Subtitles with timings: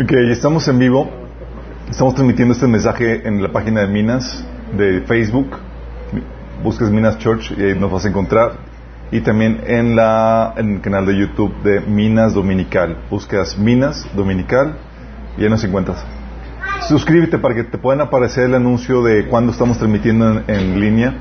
[0.00, 1.10] Ok, estamos en vivo.
[1.90, 5.58] Estamos transmitiendo este mensaje en la página de Minas de Facebook.
[6.62, 8.52] Buscas Minas Church y ahí nos vas a encontrar.
[9.10, 12.96] Y también en, la, el canal de YouTube de Minas Dominical.
[13.10, 14.76] Buscas Minas Dominical
[15.36, 16.02] y ahí nos encuentras.
[16.88, 21.14] Suscríbete para que te puedan aparecer el anuncio de cuando estamos transmitiendo en, en línea.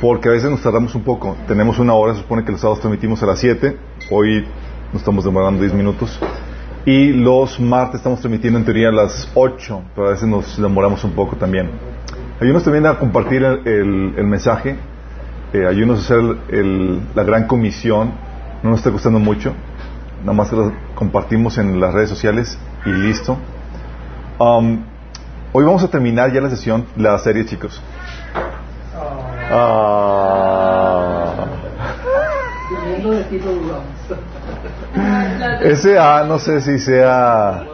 [0.00, 1.36] Porque a veces nos tardamos un poco.
[1.46, 3.76] Tenemos una hora, se supone que los sábados transmitimos a las 7.
[4.10, 4.46] Hoy
[4.92, 6.18] nos estamos demorando 10 minutos.
[6.84, 11.04] Y los martes estamos transmitiendo en teoría a las 8, pero a veces nos demoramos
[11.04, 11.70] un poco también.
[12.40, 14.76] Ayúdanos también a compartir el, el, el mensaje.
[15.52, 18.12] Eh, ayúdanos a hacer el, la gran comisión.
[18.62, 19.52] No nos está costando mucho.
[20.20, 23.36] Nada más lo compartimos en las redes sociales y listo.
[24.38, 24.84] Um,
[25.52, 27.82] hoy vamos a terminar ya la sesión, la serie, chicos.
[29.52, 31.46] Ah.
[35.62, 37.64] Ese A no sé si sea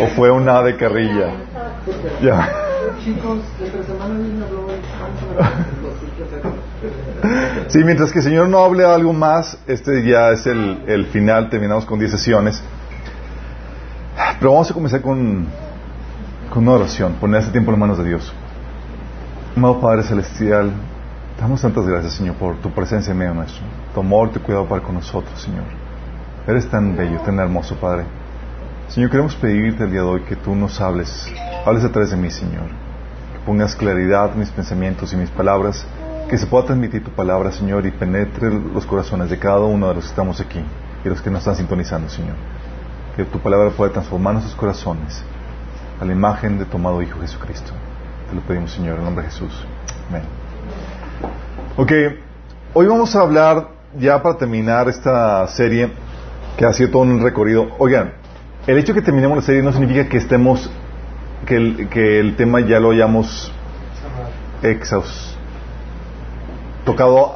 [0.00, 1.30] o fue un A de carrilla.
[2.22, 2.48] Ya.
[7.68, 11.50] Sí, mientras que el Señor no hable algo más, este ya es el, el final,
[11.50, 12.62] terminamos con 10 sesiones.
[14.38, 15.46] Pero vamos a comenzar con,
[16.52, 18.32] con una oración, poner este tiempo en manos de Dios.
[19.56, 20.72] Amado Padre Celestial,
[21.40, 23.62] damos tantas gracias, Señor, por tu presencia en medio nuestro,
[23.94, 25.64] tu amor, tu cuidado para con nosotros, Señor.
[26.46, 28.04] Eres tan bello, tan hermoso, Padre.
[28.88, 31.32] Señor, queremos pedirte el día de hoy que tú nos hables,
[31.64, 32.68] hables a través de mí, Señor.
[33.32, 35.84] Que pongas claridad en mis pensamientos y mis palabras,
[36.28, 39.94] que se pueda transmitir tu palabra, Señor, y penetre los corazones de cada uno de
[39.94, 40.60] los que estamos aquí
[41.04, 42.36] y los que nos están sintonizando, Señor.
[43.16, 45.22] Que tu palabra pueda transformar nuestros corazones
[46.00, 47.72] a la imagen de tu amado Hijo Jesucristo.
[48.28, 49.64] Te lo pedimos, Señor, en el nombre de Jesús.
[50.08, 50.45] Amén.
[51.78, 51.92] Ok,
[52.72, 55.90] hoy vamos a hablar, ya para terminar esta serie,
[56.56, 57.68] que ha sido todo un recorrido.
[57.76, 58.14] Oigan,
[58.66, 60.70] el hecho de que terminemos la serie no significa que estemos,
[61.44, 63.52] que el, que el tema ya lo hayamos
[64.62, 65.36] exhaust,
[66.86, 67.34] tocado,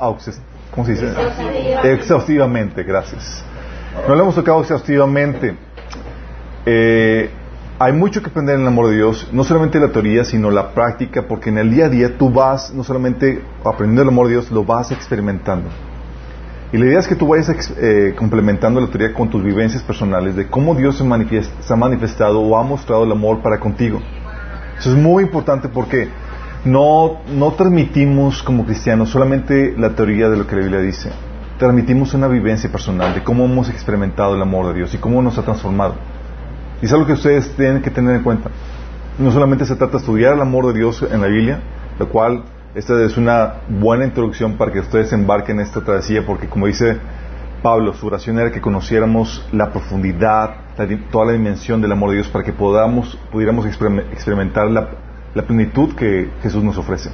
[0.71, 1.09] ¿cómo se dice?
[1.09, 1.93] Exhaustivamente.
[1.93, 3.45] Exhaustivamente, gracias.
[4.09, 5.55] No lo hemos tocado exhaustivamente.
[6.65, 7.31] Eh,
[7.83, 10.75] hay mucho que aprender en el amor de Dios, no solamente la teoría, sino la
[10.75, 14.35] práctica, porque en el día a día tú vas, no solamente aprendiendo el amor de
[14.35, 15.71] Dios, lo vas experimentando.
[16.75, 17.49] Y la idea es que tú vayas
[17.79, 22.59] eh, complementando la teoría con tus vivencias personales de cómo Dios se, ha manifestado o
[22.59, 23.99] ha mostrado el amor para contigo.
[24.79, 26.11] Eso es muy importante porque
[26.67, 31.11] no, no transmitimos como cristianos solamente la teoría de lo que la Biblia dice.
[31.59, 35.39] Transmitimos una vivencia personal de cómo hemos experimentado el amor de Dios y cómo nos
[35.39, 36.20] ha transformado.
[36.83, 38.51] Y es algo que ustedes tienen que tener en cuenta.
[39.19, 41.61] No solamente se trata de estudiar el amor de Dios en la Biblia,
[41.99, 46.47] lo cual esta es una buena introducción para que ustedes embarquen en esta travesía, porque
[46.49, 46.99] como dice
[47.63, 50.55] Pablo, su oración era que conociéramos la profundidad,
[51.11, 54.89] toda la dimensión del amor de Dios, para que podamos, pudiéramos experimentar la,
[55.35, 57.11] la plenitud que Jesús nos ofrece.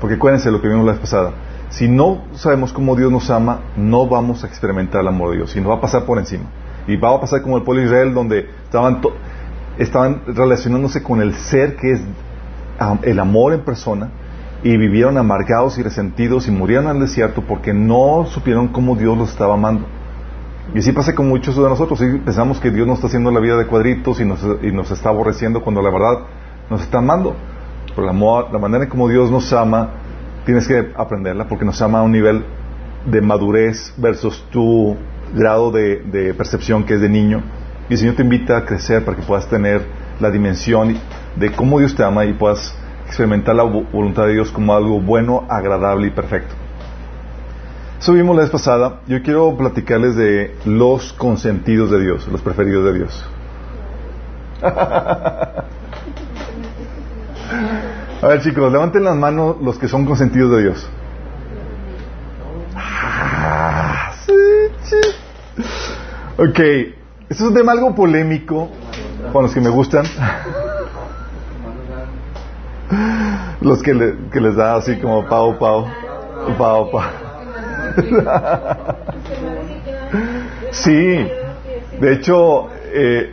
[0.00, 1.32] Porque acuérdense lo que vimos la vez pasada.
[1.70, 5.56] Si no sabemos cómo Dios nos ama, no vamos a experimentar el amor de Dios,
[5.56, 6.44] y nos va a pasar por encima.
[6.86, 9.00] Y va a pasar como el pueblo de Israel, donde estaban,
[9.78, 12.00] estaban relacionándose con el ser que es
[13.02, 14.08] el amor en persona,
[14.62, 19.30] y vivieron amargados y resentidos y murieron al desierto porque no supieron cómo Dios los
[19.30, 19.86] estaba amando.
[20.74, 22.00] Y así pasa con muchos de nosotros.
[22.02, 24.90] Y pensamos que Dios nos está haciendo la vida de cuadritos y nos, y nos
[24.90, 26.26] está aborreciendo cuando la verdad
[26.68, 27.34] nos está amando.
[27.94, 28.12] Pero la,
[28.52, 29.90] la manera en como Dios nos ama,
[30.44, 32.44] tienes que aprenderla porque nos ama a un nivel
[33.06, 34.96] de madurez versus tu
[35.34, 37.42] grado de, de percepción que es de niño.
[37.88, 39.82] Y el Señor te invita a crecer para que puedas tener
[40.20, 40.96] la dimensión
[41.36, 42.74] de cómo Dios te ama y puedas
[43.06, 46.54] experimentar la voluntad de Dios como algo bueno, agradable y perfecto.
[47.98, 49.00] Eso vimos la vez pasada.
[49.06, 53.28] Yo quiero platicarles de los consentidos de Dios, los preferidos de Dios.
[58.22, 60.88] A ver chicos, levanten las manos los que son consentidos de Dios.
[62.76, 64.32] Ah, sí,
[64.82, 64.96] sí.
[66.38, 66.94] Ok, este
[67.28, 68.68] es un tema algo polémico
[69.32, 70.04] con los que me gustan.
[73.60, 75.86] Los que, le, que, les da así como pau, pau,
[76.56, 77.02] pau, pau.
[80.70, 80.92] Sí,
[82.00, 83.32] de hecho, eh,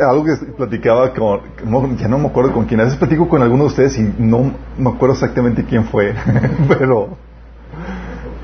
[0.00, 3.64] algo que platicaba con, ya no me acuerdo con quién, a veces platico con alguno
[3.64, 6.14] de ustedes y no me acuerdo exactamente quién fue,
[6.68, 7.16] pero,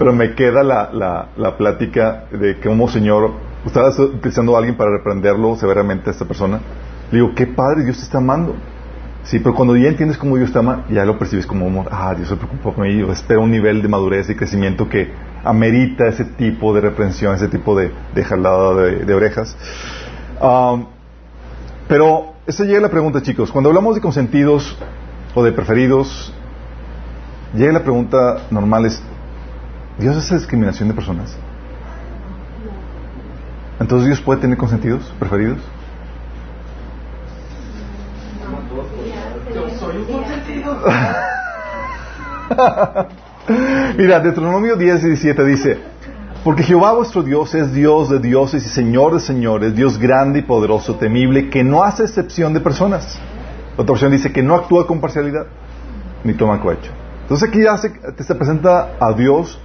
[0.00, 3.32] pero me queda la, la, la plática de que como Señor,
[3.66, 6.58] estaba utilizando a alguien para reprenderlo severamente a esta persona,
[7.10, 8.56] le digo, qué padre, Dios te está amando.
[9.24, 11.88] Sí, pero cuando ya entiendes cómo Dios te ama, ya lo percibes como amor.
[11.90, 15.12] Ah, Dios se preocupa por mí, espera un nivel de madurez y crecimiento que
[15.44, 19.54] amerita ese tipo de reprensión, ese tipo de, de jalada de, orejas.
[21.88, 23.52] Pero esa llega la pregunta, chicos.
[23.52, 24.78] Cuando hablamos de consentidos
[25.34, 26.32] o de preferidos,
[27.54, 29.02] llega la pregunta normal es,
[30.00, 31.36] ¿Dios hace discriminación de personas?
[33.78, 35.58] Entonces Dios puede tener consentidos, preferidos.
[43.98, 45.78] Mira, Deuteronomio 10 y 17 dice,
[46.44, 50.42] porque Jehová vuestro Dios es Dios de dioses y Señor de señores, Dios grande y
[50.42, 53.18] poderoso, temible, que no hace excepción de personas.
[53.76, 55.46] Otra opción dice que no actúa con parcialidad,
[56.24, 56.90] ni toma cohecho.
[57.22, 59.60] Entonces aquí hace, te se presenta a Dios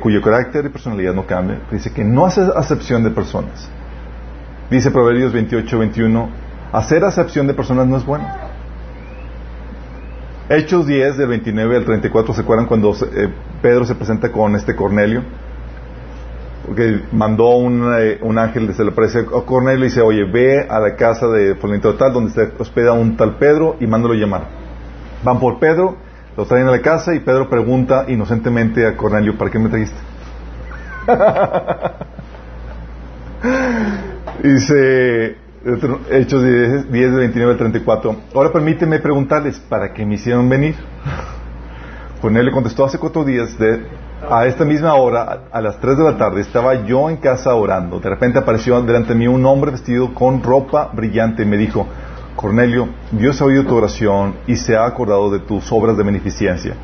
[0.00, 1.60] cuyo carácter y personalidad no cambia.
[1.70, 3.70] Dice que no hace acepción de personas.
[4.70, 6.28] Dice Proverbios 28, 21,
[6.72, 8.26] hacer acepción de personas no es bueno.
[10.48, 13.32] Hechos 10, del 29 al 34, ¿se acuerdan cuando eh,
[13.62, 15.22] Pedro se presenta con este Cornelio?
[16.66, 20.66] Porque mandó un, eh, un ángel, se le aparece a Cornelio y dice, oye, ve
[20.68, 24.42] a la casa de Fulanito tal, donde se hospeda un tal Pedro y mándalo llamar.
[25.22, 25.96] Van por Pedro,
[26.36, 29.96] lo traen a la casa y Pedro pregunta inocentemente a Cornelio, ¿para qué me trajiste?
[34.42, 35.36] dice,
[36.10, 38.16] Hechos 10, 10 29 al 34.
[38.34, 40.74] Ahora permíteme preguntarles, ¿para qué me hicieron venir?
[42.20, 43.86] Cornelio contestó hace cuatro días, de,
[44.30, 48.00] a esta misma hora, a, las 3 de la tarde, estaba yo en casa orando.
[48.00, 51.86] De repente apareció delante de mí un hombre vestido con ropa brillante y me dijo,
[52.36, 56.74] Cornelio, Dios ha oído tu oración y se ha acordado de tus obras de beneficencia.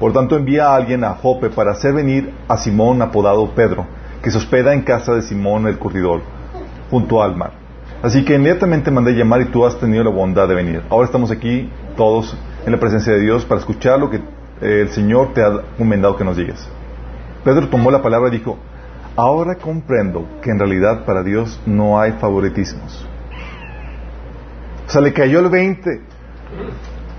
[0.00, 3.86] Por tanto, envía a alguien a Jope para hacer venir a Simón apodado Pedro,
[4.22, 6.20] que se hospeda en casa de Simón el curridor,
[6.90, 7.52] junto al mar.
[8.02, 10.82] Así que inmediatamente mandé llamar y tú has tenido la bondad de venir.
[10.90, 12.36] Ahora estamos aquí todos
[12.66, 16.16] en la presencia de Dios para escuchar lo que eh, el Señor te ha encomendado
[16.16, 16.68] que nos digas.
[17.42, 18.58] Pedro tomó la palabra y dijo,
[19.16, 23.06] ahora comprendo que en realidad para Dios no hay favoritismos.
[24.86, 26.00] O sea, le cayó el 20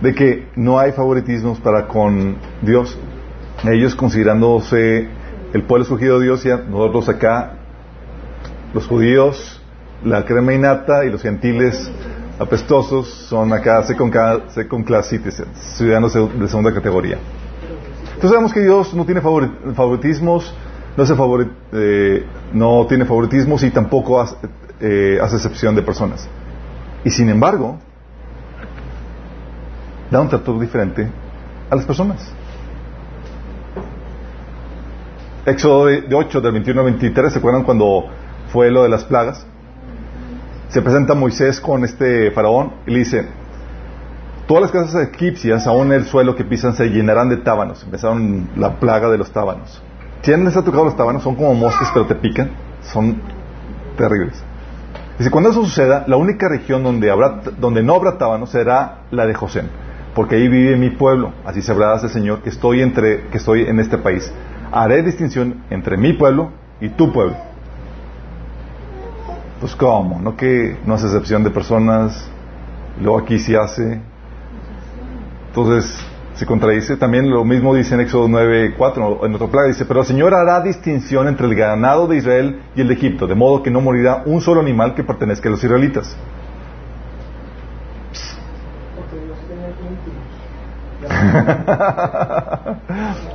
[0.02, 2.98] de que no hay favoritismos para con Dios.
[3.64, 5.08] Ellos considerándose
[5.54, 7.54] el pueblo escogido de Dios y nosotros acá,
[8.74, 9.62] los judíos,
[10.04, 11.92] la crema innata y los gentiles
[12.40, 17.18] apestosos son acá second, class citizens, ciudadanos de segunda categoría.
[18.06, 20.54] Entonces sabemos que Dios no tiene favoritismos,
[20.96, 21.16] no, hace
[21.74, 24.36] eh, no tiene favoritismos y tampoco hace,
[24.80, 26.28] eh, hace excepción de personas.
[27.03, 27.77] Y sin embargo,
[30.11, 31.09] da un trato diferente
[31.69, 32.31] a las personas.
[35.45, 38.05] Éxodo de 8, del 21 al 23, ¿se acuerdan cuando
[38.51, 39.45] fue lo de las plagas?
[40.69, 43.25] se presenta Moisés con este faraón y le dice,
[44.47, 47.83] todas las casas egipcias, aún el suelo que pisan, se llenarán de tábanos.
[47.83, 49.81] Empezaron la plaga de los tábanos.
[50.21, 51.23] ¿Quién les ha tocado los tábanos?
[51.23, 52.51] Son como moscas, pero te pican.
[52.81, 53.21] Son
[53.97, 54.44] terribles.
[55.18, 59.25] Dice, cuando eso suceda, la única región donde, habrá, donde no habrá tábanos será la
[59.25, 59.64] de José,
[60.14, 61.34] porque ahí vive mi pueblo.
[61.46, 64.31] Así sabrás el Señor que estoy, entre, que estoy en este país.
[64.72, 67.36] Haré distinción entre mi pueblo y tu pueblo
[69.60, 72.30] pues cómo, no que no hace excepción de personas,
[73.02, 74.00] luego aquí sí hace.
[75.48, 76.00] Entonces
[76.38, 76.98] se contradice.
[76.98, 80.62] También lo mismo dice en Éxodo 9:4, en otro plaga dice, pero el Señor hará
[80.62, 84.23] distinción entre el ganado de Israel y el de Egipto, de modo que no morirá
[84.26, 86.16] un solo animal que pertenezca a los israelitas.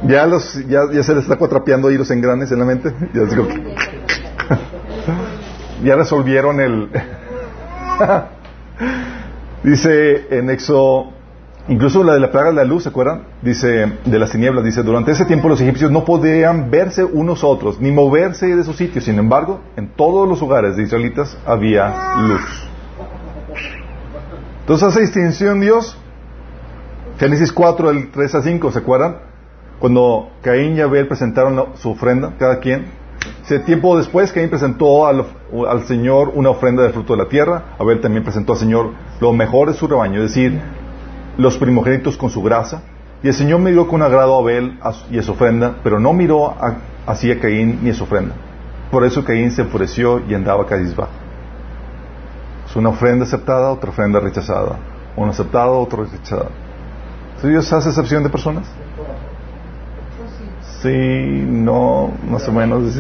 [0.07, 2.93] ya, los, ya, ya, se les está cuatrapeando ahí los engranes en la mente.
[3.13, 3.49] Ya digo,
[5.85, 6.89] ya resolvieron el...
[9.65, 11.22] dice en Éxodo,
[11.69, 13.23] incluso la de la plaga de la luz, ¿se acuerdan?
[13.43, 17.47] Dice, de las tinieblas, dice, durante ese tiempo los egipcios no podían verse unos a
[17.47, 19.05] otros, ni moverse de sus sitios.
[19.05, 22.69] Sin embargo, en todos los hogares de israelitas había luz.
[24.61, 25.99] Entonces hace distinción Dios.
[27.19, 29.17] Génesis 4, el 3 a 5, ¿se acuerdan?
[29.79, 32.87] Cuando Caín y Abel presentaron su ofrenda, cada quien,
[33.45, 35.27] ese tiempo después, Caín presentó al,
[35.87, 37.75] Señor una ofrenda de fruto de la tierra.
[37.79, 38.91] Abel también presentó al Señor
[39.21, 40.61] lo mejor de su rebaño, es decir,
[41.37, 42.83] los primogénitos con su grasa.
[43.23, 44.79] Y el Señor miró con agrado a Abel
[45.11, 46.55] y a su ofrenda, pero no miró
[47.07, 48.35] así a Caín ni a su ofrenda.
[48.91, 51.13] Por eso Caín se enfureció y andaba cabizbajo.
[52.69, 54.77] Es una ofrenda aceptada, otra ofrenda rechazada.
[55.17, 56.49] Una aceptada, otra rechazada.
[57.43, 58.65] ¿Dios hace excepción de personas?
[60.81, 62.95] Sí, no, más o menos.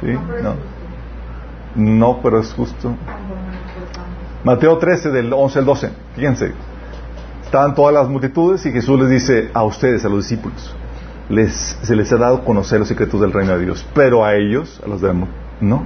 [0.00, 0.54] Sí, no.
[1.74, 2.94] No, pero es justo.
[4.44, 5.90] Mateo 13, del 11 al 12.
[6.16, 6.52] Fíjense,
[7.52, 10.74] estaban todas las multitudes y Jesús les dice a ustedes, a los discípulos,
[11.28, 14.80] les, se les ha dado conocer los secretos del reino de Dios, pero a ellos,
[14.82, 15.28] a los demás,
[15.60, 15.84] no.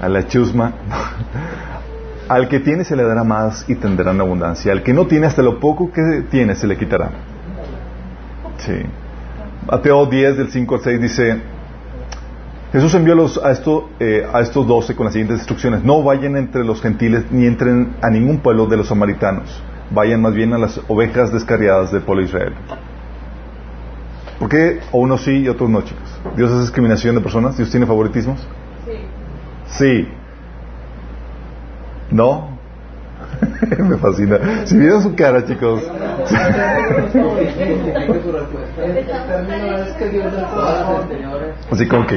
[0.00, 0.72] A la chusma,
[2.28, 5.26] al que tiene se le dará más y tendrá en abundancia, al que no tiene
[5.26, 7.10] hasta lo poco que tiene se le quitará.
[8.58, 8.82] Sí.
[9.68, 11.42] Mateo 10 del 5 al 6 dice,
[12.76, 15.82] Jesús envió a, los, a, esto, eh, a estos doce con las siguientes instrucciones.
[15.82, 19.62] No vayan entre los gentiles ni entren a ningún pueblo de los samaritanos.
[19.92, 22.52] Vayan más bien a las ovejas descarriadas del pueblo de Israel.
[24.38, 26.20] ¿Por qué unos sí y otros no, chicos?
[26.36, 27.56] ¿Dios hace discriminación de personas?
[27.56, 28.46] ¿Dios tiene favoritismos?
[28.84, 28.92] Sí.
[29.68, 30.08] Sí.
[32.10, 32.55] ¿No?
[33.78, 34.66] Me fascina.
[34.66, 35.82] Si vieran su cara, chicos.
[41.70, 42.16] Así como que.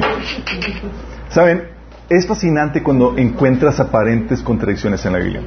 [1.28, 1.68] ¿Saben?
[2.08, 5.42] Es fascinante cuando encuentras aparentes contradicciones en la Biblia.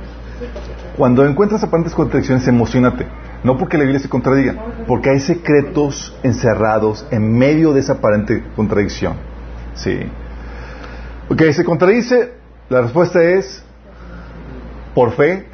[0.97, 3.05] Cuando encuentras aparentes contradicciones, emocionate.
[3.43, 4.55] No porque la Biblia se contradiga,
[4.87, 9.15] porque hay secretos encerrados en medio de esa aparente contradicción.
[9.73, 9.99] Sí.
[11.29, 12.31] Ok, se contradice.
[12.69, 13.63] La respuesta es
[14.93, 15.45] por fe.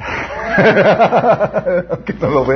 [2.04, 2.46] que no lo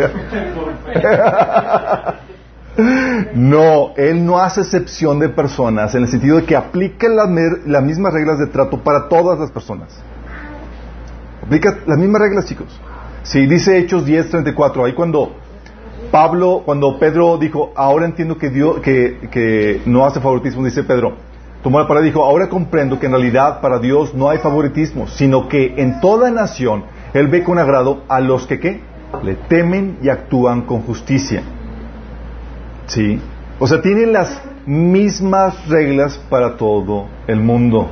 [3.34, 7.28] no, Él no hace excepción de personas en el sentido de que aplica las,
[7.82, 9.96] mismas reglas de trato para todas las personas.
[11.42, 12.80] Aplica las mismas reglas, chicos.
[13.22, 15.34] Si dice Hechos 10:34, ahí cuando
[16.10, 21.16] Pablo, cuando Pedro dijo, ahora entiendo que Dios, que, que no hace favoritismo, dice Pedro,
[21.64, 25.08] tomó la palabra y dijo, ahora comprendo que en realidad para Dios no hay favoritismo,
[25.08, 28.82] sino que en toda nación Él ve con agrado a los que ¿qué?
[29.22, 31.42] le temen y actúan con justicia.
[32.86, 33.18] ¿Sí?
[33.58, 37.88] O sea, tiene las mismas reglas para todo el mundo.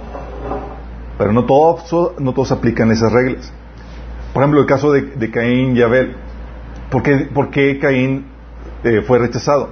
[1.17, 3.51] Pero no todos, no todos aplican esas reglas.
[4.35, 6.15] Por ejemplo, el caso de, Caín y Abel.
[6.91, 8.27] ¿Por qué, Caín
[8.85, 9.71] eh, fue rechazado?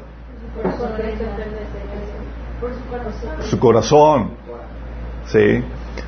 [3.42, 4.30] Su corazón.
[5.26, 5.62] ¿Sí?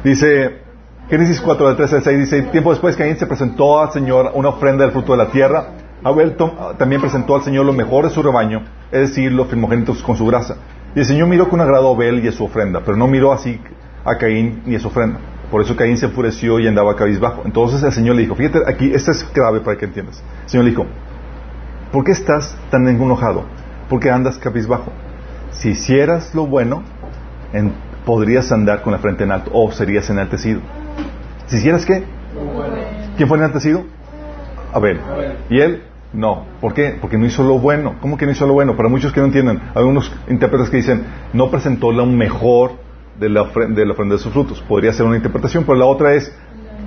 [0.04, 0.62] Dice,
[1.08, 4.48] Génesis 4, de 13 al 6, dice, tiempo después Caín se presentó al Señor una
[4.50, 5.68] ofrenda del fruto de la tierra.
[6.04, 6.36] Abel
[6.78, 10.26] también presentó al Señor lo mejor de su rebaño, es decir, los primogénitos con su
[10.26, 10.56] grasa.
[10.94, 13.32] Y el Señor miró con agrado a Abel y a su ofrenda, pero no miró
[13.32, 13.60] así
[14.04, 15.20] a Caín ni a su ofrenda.
[15.50, 17.42] Por eso Caín se enfureció y andaba cabizbajo.
[17.44, 20.22] Entonces el Señor le dijo, fíjate, aquí, esto es clave para que entiendas.
[20.44, 20.86] El Señor le dijo,
[21.92, 23.44] ¿por qué estás tan enojado?
[23.88, 24.90] ¿Por qué andas cabizbajo?
[25.50, 26.82] Si hicieras lo bueno,
[28.04, 30.60] podrías andar con la frente en alto o serías enaltecido.
[31.46, 32.04] Si hicieras qué?
[33.16, 33.84] ¿Quién fue enaltecido?
[34.72, 35.00] Abel.
[35.50, 35.82] ¿Y él?
[36.12, 36.44] No.
[36.60, 36.96] ¿Por qué?
[37.00, 37.96] Porque no hizo lo bueno.
[38.00, 38.76] ¿Cómo que no hizo lo bueno?
[38.76, 42.72] Para muchos que no entienden, hay unos intérpretes que dicen, no presentó lo mejor
[43.18, 44.62] de la, de la ofrenda de sus frutos.
[44.62, 46.34] Podría ser una interpretación, pero la otra es,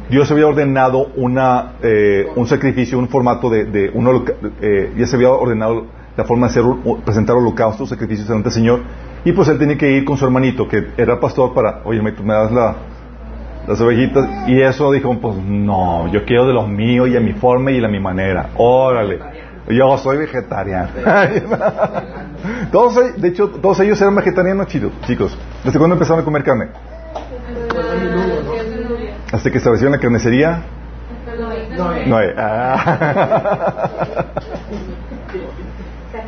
[0.09, 3.91] Dios había ordenado una, eh, un sacrificio, un formato de, de
[4.61, 6.63] eh, ya se había ordenado la forma de hacer,
[7.03, 8.81] presentar holocaustos, sacrificios ante el Señor,
[9.25, 12.11] y pues él tenía que ir con su hermanito, que era pastor, para, oye, me,
[12.11, 12.75] me das la,
[13.67, 14.47] las ovejitas.
[14.47, 17.83] Y eso dijo, pues no, yo quiero de los míos y a mi forma y
[17.83, 18.51] a mi manera.
[18.55, 19.19] Órale.
[19.67, 20.89] Yo soy vegetariano.
[22.71, 25.35] todos, de hecho, todos ellos eran vegetarianos, chicos.
[25.63, 26.67] ¿Desde cuándo empezaron a comer carne?
[29.31, 30.61] Hasta que establecieron la carnicería.
[32.05, 34.25] No, ah.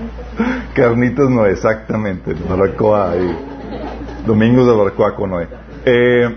[0.74, 2.34] Carnitas no, exactamente.
[2.34, 5.48] Barbacoa y domingos de barbacoa con Noé.
[5.86, 6.36] Eh,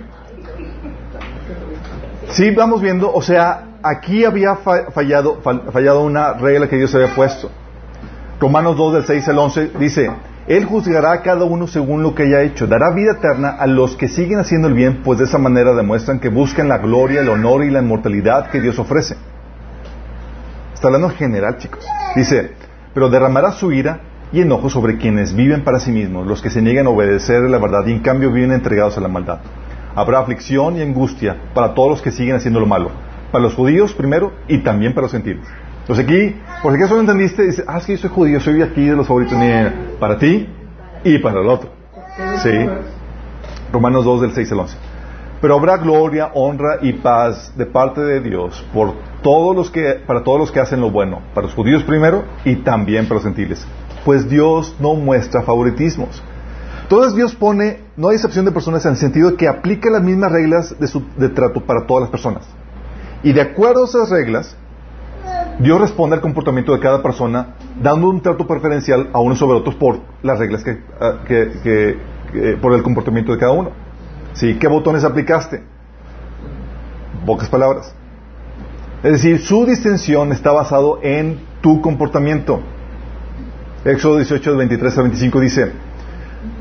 [2.29, 7.51] sí, vamos viendo, o sea, aquí había fallado, fallado una regla que Dios había puesto.
[8.41, 10.11] Romanos 2 del 6 al 11 dice,
[10.47, 13.97] Él juzgará a cada uno según lo que haya hecho, dará vida eterna a los
[13.97, 17.29] que siguen haciendo el bien, pues de esa manera demuestran que buscan la gloria, el
[17.29, 19.17] honor y la inmortalidad que Dios ofrece.
[20.73, 21.87] Está hablando en general, chicos.
[22.17, 22.53] Dice,
[22.95, 24.01] pero derramará su ira
[24.33, 27.59] y enojo sobre quienes viven para sí mismos, los que se niegan a obedecer la
[27.59, 29.41] verdad y en cambio viven entregados a la maldad.
[29.95, 32.91] Habrá aflicción y angustia para todos los que siguen haciendo lo malo,
[33.33, 35.47] para los judíos primero y también para los gentiles.
[35.81, 38.95] Entonces aquí, por si acaso no entendiste, dice, ah, sí, soy judío, soy aquí de
[38.95, 39.37] los favoritos,
[39.99, 40.49] para ti
[41.03, 41.71] y para el otro.
[42.43, 42.69] Sí.
[43.73, 44.77] Romanos 2 del 6 al 11.
[45.41, 48.93] Pero habrá gloria, honra y paz de parte de Dios por
[49.23, 52.57] todos los que, para todos los que hacen lo bueno, para los judíos primero y
[52.57, 53.67] también para los gentiles.
[54.05, 56.23] Pues Dios no muestra favoritismos.
[56.91, 60.03] Entonces Dios pone, no hay excepción de personas en el sentido de que aplica las
[60.03, 62.45] mismas reglas de, trato para todas las personas.
[63.23, 64.57] Y de acuerdo a esas reglas,
[65.61, 69.77] Dios responde al comportamiento de cada persona, dando un trato preferencial a unos sobre otros
[69.77, 71.97] por las reglas que, ah, que,
[72.61, 73.71] por el comportamiento de cada uno.
[74.35, 74.57] ¿Sí?
[74.59, 75.63] ¿Qué botones aplicaste?
[77.27, 77.95] Pocas palabras.
[79.03, 82.61] Es decir, su distinción está basado en tu comportamiento.
[83.85, 85.73] Éxodo 18, 23 a 25 dice,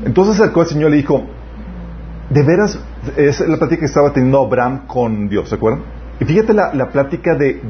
[0.04, 1.26] entonces acercó el Señor y le dijo,
[2.30, 2.78] de veras,
[3.16, 5.82] es la plática que estaba teniendo Abraham con Dios, ¿se acuerdan?
[6.20, 7.60] Y fíjate la, plática de,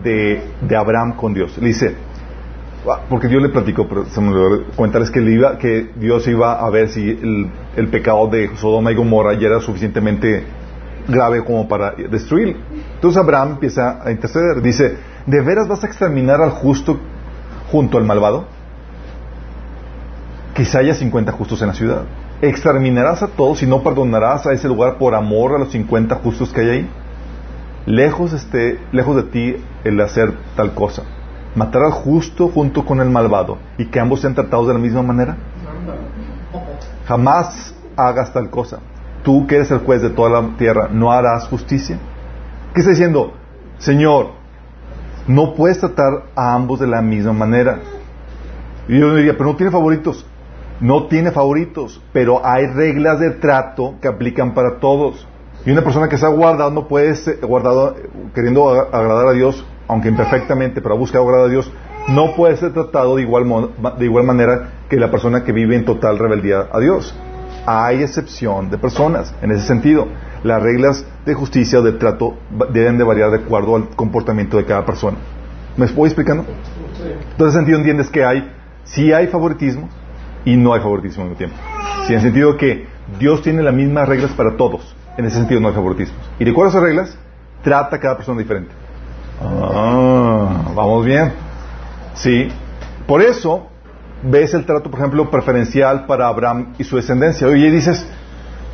[0.60, 1.56] de, Abraham con Dios.
[1.58, 1.94] Le dice,
[3.08, 4.32] porque Dios le platicó, pero se me
[4.74, 8.94] contarles que, iba, que Dios iba a ver si el, el, pecado de Sodoma y
[8.94, 10.44] Gomorra ya era suficientemente
[11.06, 12.56] grave como para destruir.
[12.94, 14.62] Entonces Abraham empieza a interceder.
[14.62, 14.96] Dice,
[15.26, 16.98] ¿de veras vas a exterminar al justo
[17.70, 18.46] junto al malvado?
[20.54, 22.04] Quizá haya 50 justos en la ciudad.
[22.40, 26.52] ¿Exterminarás a todos y no perdonarás a ese lugar por amor a los 50 justos
[26.52, 26.90] que hay ahí?
[27.86, 31.02] Lejos, esté, lejos de ti el hacer tal cosa.
[31.54, 35.02] Matar al justo junto con el malvado y que ambos sean tratados de la misma
[35.02, 35.36] manera.
[37.06, 38.78] Jamás hagas tal cosa.
[39.24, 41.98] Tú que eres el juez de toda la tierra, ¿no harás justicia?
[42.72, 43.34] ¿Qué está diciendo?
[43.78, 44.28] Señor,
[45.26, 47.80] no puedes tratar a ambos de la misma manera.
[48.88, 50.26] Y yo diría, pero no tiene favoritos.
[50.80, 55.26] No tiene favoritos, pero hay reglas de trato que aplican para todos.
[55.66, 57.96] Y una persona que se ha guardado no puede ser guardado
[58.34, 61.70] queriendo agradar a Dios, aunque imperfectamente, pero busca agradar a Dios,
[62.08, 65.84] no puede ser tratado de igual, de igual manera que la persona que vive en
[65.84, 67.12] total rebeldía a Dios.
[67.66, 70.06] Hay excepción de personas en ese sentido.
[70.44, 72.36] Las reglas de justicia o de trato
[72.72, 75.18] deben de variar de acuerdo al comportamiento de cada persona.
[75.76, 76.44] ¿Me estoy explicando?
[77.38, 78.48] En ese sentido entiendes que hay,
[78.84, 79.88] sí hay favoritismo
[80.44, 81.56] y no hay favoritismo al mismo tiempo.
[82.06, 82.86] Sí, en el sentido que
[83.18, 84.94] Dios tiene las mismas reglas para todos.
[85.18, 86.20] En ese sentido no hay favoritismos.
[86.38, 87.18] Y de acuerdo a esas reglas,
[87.62, 88.79] trata a cada persona diferente.
[89.40, 91.32] Ah, vamos bien.
[92.14, 92.48] Sí.
[93.06, 93.68] Por eso,
[94.22, 97.46] ves el trato, por ejemplo, preferencial para Abraham y su descendencia.
[97.46, 98.06] Oye, dices,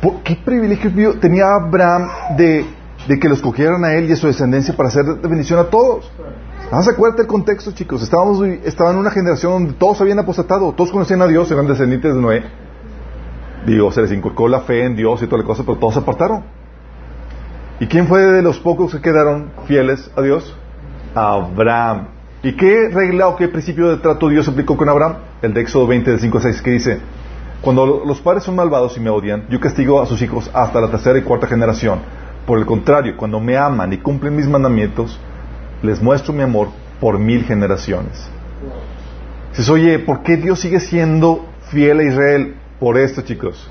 [0.01, 2.65] ¿por ¿qué privilegio tenía Abraham de,
[3.19, 6.11] que los cogieran a él y a su descendencia para hacer bendición a todos?
[6.69, 8.03] Vamos a acuérdate el contexto, chicos.
[8.03, 12.13] Estábamos, estaban en una generación donde todos habían apostatado, todos conocían a Dios, eran descendientes
[12.13, 12.43] de Noé.
[13.65, 16.01] Digo, se les inculcó la fe en Dios y toda la cosa, pero todos se
[16.01, 16.43] apartaron.
[17.79, 20.55] ¿Y quién fue de los pocos que quedaron fieles a Dios?
[21.17, 22.07] Abraham.
[22.43, 25.15] ¿Y qué regla o qué principio de trato Dios aplicó con Abraham?
[25.41, 26.99] El de Éxodo 20, de 5 a 6, que dice,
[27.61, 30.89] cuando los padres son malvados y me odian, yo castigo a sus hijos hasta la
[30.89, 31.99] tercera y cuarta generación.
[32.45, 35.19] Por el contrario, cuando me aman y cumplen mis mandamientos,
[35.81, 36.69] les muestro mi amor
[37.01, 38.29] por mil generaciones.
[39.49, 42.55] Dices, oye, ¿por qué Dios sigue siendo fiel a Israel?
[42.79, 43.69] Por esto, chicos.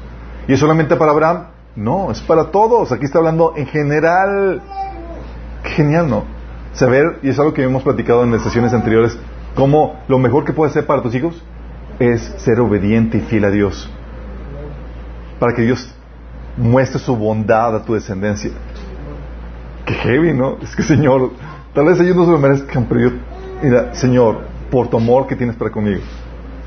[0.48, 1.46] ¿Y es solamente para Abraham?
[1.76, 2.90] No, es para todos.
[2.90, 4.60] Aquí está hablando en general.
[5.62, 6.35] genial, ¿no?
[6.76, 9.18] Saber, y es algo que hemos platicado en las sesiones anteriores,
[9.54, 11.42] cómo lo mejor que puedes hacer para tus hijos
[11.98, 13.90] es ser obediente y fiel a Dios.
[15.40, 15.92] Para que Dios
[16.56, 18.50] muestre su bondad a tu descendencia.
[19.84, 20.58] Qué heavy, ¿no?
[20.62, 21.32] Es que, Señor,
[21.74, 23.16] tal vez ellos no se lo merezcan, pero yo,
[23.62, 26.00] mira, Señor, por tu amor que tienes para conmigo.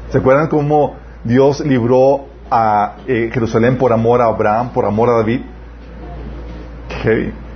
[0.10, 5.14] ¿Se acuerdan cómo Dios libró a eh, Jerusalén por amor a Abraham, por amor a
[5.14, 5.42] David.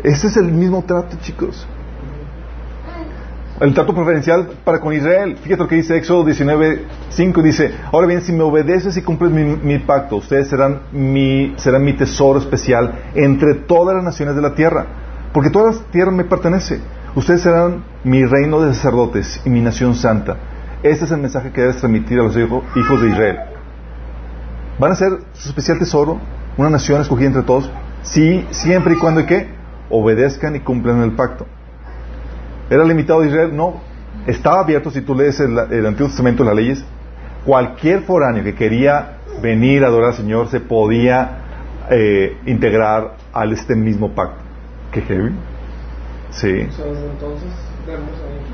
[0.03, 1.67] Ese es el mismo trato, chicos.
[3.59, 5.37] El trato preferencial para con Israel.
[5.37, 7.41] Fíjate lo que dice Éxodo 19.5.
[7.43, 11.93] Dice, ahora bien, si me obedeces y cumples mi, pacto, ustedes serán mi, serán mi
[11.93, 14.87] tesoro especial entre todas las naciones de la tierra.
[15.33, 16.79] Porque toda la tierra me pertenece.
[17.15, 20.37] Ustedes serán mi reino de sacerdotes y mi nación santa.
[20.81, 23.37] Este es el mensaje que debes transmitir a los hijos de Israel.
[24.79, 26.19] Van a ser su especial tesoro,
[26.57, 27.69] una nación escogida entre todos,
[28.01, 29.47] sí, siempre y cuando y que
[29.89, 31.45] obedezcan y cumplan el pacto.
[32.73, 33.55] ¿Era limitado a Israel?
[33.55, 33.75] No.
[34.25, 36.83] Estaba abierto, si tú lees el, Antiguo Testamento, las leyes,
[37.45, 41.37] cualquier foráneo que quería venir a adorar al Señor se podía
[41.91, 44.41] eh, integrar al este mismo pacto.
[44.91, 45.35] ¿Qué heavy?
[46.31, 46.67] Sí.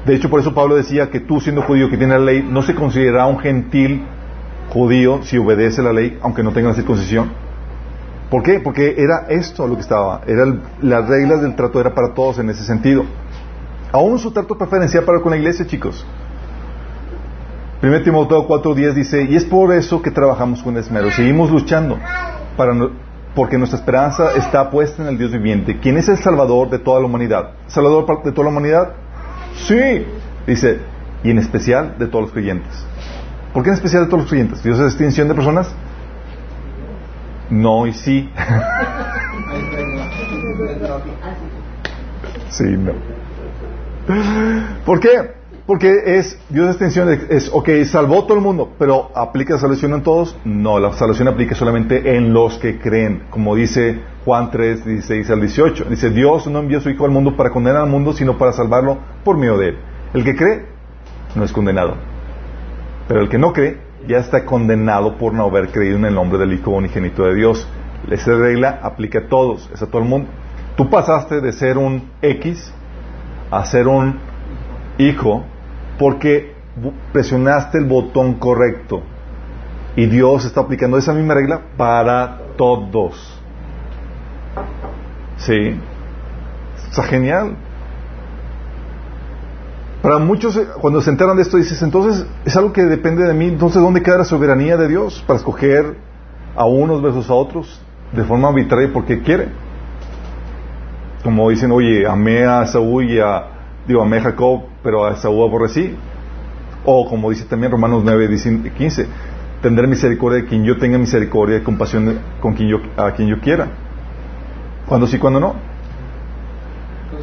[0.06, 2.62] De hecho, por eso Pablo decía que tú, siendo judío que tiene la ley, no
[2.62, 4.04] se consideraba un gentil
[4.70, 7.32] judío si obedece la ley, aunque no tenga la circuncisión.
[8.30, 8.60] ¿Por qué?
[8.60, 10.22] Porque era esto lo que estaba.
[10.28, 10.46] Era
[10.82, 13.06] las reglas del trato era para todos en ese sentido.
[13.92, 16.06] Aún su trato preferencial para con la iglesia, chicos.
[17.82, 21.98] 1 Timoteo 4.10 dice, y es por eso que trabajamos con esmero, seguimos luchando,
[22.58, 22.74] para
[23.34, 27.00] porque nuestra esperanza está puesta en el Dios viviente, quien es el Salvador de toda
[27.00, 27.52] la humanidad.
[27.68, 28.96] ¿Salvador de toda la humanidad?
[29.56, 30.06] Sí,
[30.46, 30.80] dice,
[31.24, 32.86] y en especial de todos los creyentes.
[33.54, 34.62] ¿Por qué en especial de todos los creyentes?
[34.62, 35.74] ¿Dios es distinción de personas?
[37.50, 38.30] No y sí.
[42.50, 43.19] sí, no.
[44.86, 45.40] ¿Por qué?
[45.70, 49.94] porque es, Dios es extensión, es, ok, salvó todo el mundo, pero ¿aplica la salvación
[49.94, 50.36] en todos?
[50.44, 55.42] No, la salvación aplica solamente en los que creen, como dice Juan 3, 16 al
[55.42, 55.86] 18.
[55.92, 58.52] Dice, Dios no envió a su Hijo al mundo para condenar al mundo, sino para
[58.52, 59.78] salvarlo por medio de él.
[60.16, 60.66] El que cree
[61.36, 61.98] no es condenado,
[63.08, 66.40] pero el que no cree ya está condenado por no haber creído en el nombre
[66.40, 67.68] del Hijo unigénito de Dios.
[68.10, 70.32] Esa regla aplica a todos, es a todo el mundo.
[70.76, 72.74] Tú pasaste de ser un X
[73.52, 74.20] a ser un
[74.98, 75.44] hijo
[75.98, 76.54] porque
[77.12, 79.02] presionaste el botón correcto.
[79.96, 83.42] Y Dios está aplicando esa misma regla para todos.
[85.38, 85.80] Sí.
[86.90, 87.56] Está genial.
[90.02, 93.34] Para muchos, eh, cuando se enteran de esto, dices, entonces es algo que depende de
[93.34, 93.48] mí.
[93.48, 95.98] Entonces, ¿dónde queda la soberanía de Dios para escoger
[96.56, 97.82] a unos versus a otros
[98.14, 99.50] de forma arbitraria porque quiere?
[101.24, 103.44] Como dicen, oye, amé a Saúl y a,
[103.88, 105.96] digo, amé a Jacob, pero a Saúl aborrecí.
[106.86, 108.30] O como dice también Romanos 9,
[108.76, 109.08] 15,
[109.62, 113.40] tendré misericordia de quien yo tenga misericordia y compasión con quien yo, a quien yo
[113.40, 113.68] quiera.
[114.88, 115.56] Cuando sí, cuando no.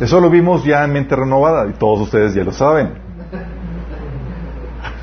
[0.00, 2.90] Eso lo vimos ya en mente renovada y todos ustedes ya lo saben.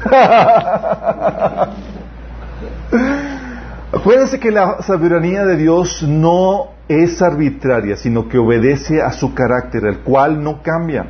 [3.93, 9.85] Acuérdense que la soberanía de Dios no es arbitraria, sino que obedece a su carácter,
[9.85, 11.05] el cual no cambia.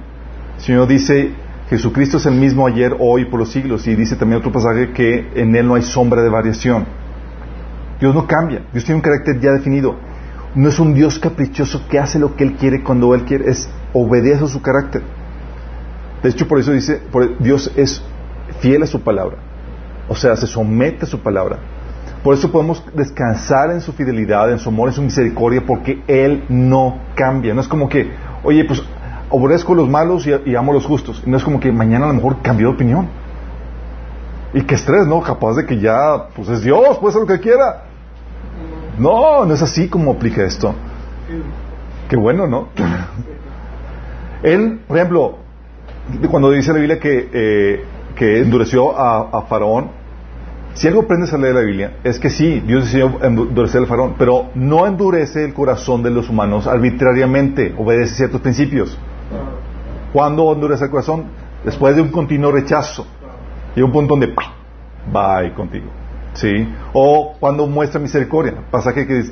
[0.57, 1.31] El Señor dice,
[1.69, 5.31] Jesucristo es el mismo ayer, hoy, por los siglos, y dice también otro pasaje que
[5.35, 6.85] en Él no hay sombra de variación.
[7.99, 9.95] Dios no cambia, Dios tiene un carácter ya definido.
[10.55, 13.69] No es un Dios caprichoso que hace lo que Él quiere cuando Él quiere, es
[13.93, 15.01] obedece a su carácter.
[16.21, 17.01] De hecho, por eso dice,
[17.39, 18.03] Dios es
[18.59, 19.37] fiel a su palabra.
[20.07, 21.57] O sea, se somete a su palabra.
[22.23, 26.45] Por eso podemos descansar en su fidelidad, en su amor, en su misericordia, porque Él
[26.47, 27.53] no cambia.
[27.53, 28.11] No es como que,
[28.43, 28.81] oye, pues
[29.29, 31.21] aborrezco a los malos y, amo a los justos.
[31.25, 33.09] no es como que mañana a lo mejor cambió de opinión.
[34.53, 35.21] Y qué estrés, ¿no?
[35.21, 37.83] Capaz de que ya, pues es Dios, puede ser lo que quiera.
[38.97, 40.73] No, no es así como aplica esto.
[42.07, 42.69] Qué bueno, ¿no?
[44.43, 45.37] Él, por ejemplo,
[46.29, 47.83] cuando dice la Biblia que, eh,
[48.15, 50.02] que endureció a Faraón,
[50.73, 54.15] si algo aprendes a leer la Biblia, es que sí, Dios decidió endurecer el faraón,
[54.17, 58.97] pero no endurece el corazón de los humanos arbitrariamente, obedece ciertos principios.
[60.11, 61.25] ¿Cuándo endurece el corazón?
[61.63, 63.05] Después de un continuo rechazo.
[63.75, 64.33] Y un punto donde
[65.15, 65.85] va contigo.
[66.33, 66.67] ¿Sí?
[66.93, 68.53] O cuando muestra misericordia.
[68.69, 69.23] Pasaje que,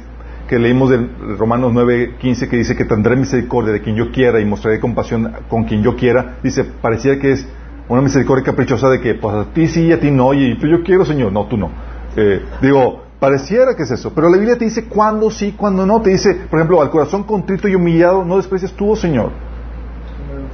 [0.48, 4.46] que leímos de Romanos 9:15 que dice que tendré misericordia de quien yo quiera y
[4.46, 6.38] mostraré compasión con quien yo quiera.
[6.44, 7.48] Dice, parecía que es
[7.92, 10.82] una misericordia caprichosa de que, pues a ti sí y a ti no, y yo
[10.82, 11.70] quiero, Señor, no, tú no.
[12.16, 16.02] Eh, digo, pareciera que es eso, pero la Biblia te dice cuándo sí, cuándo no.
[16.02, 19.32] Te dice, por ejemplo, al corazón contrito y humillado no desprecias tú, oh Señor.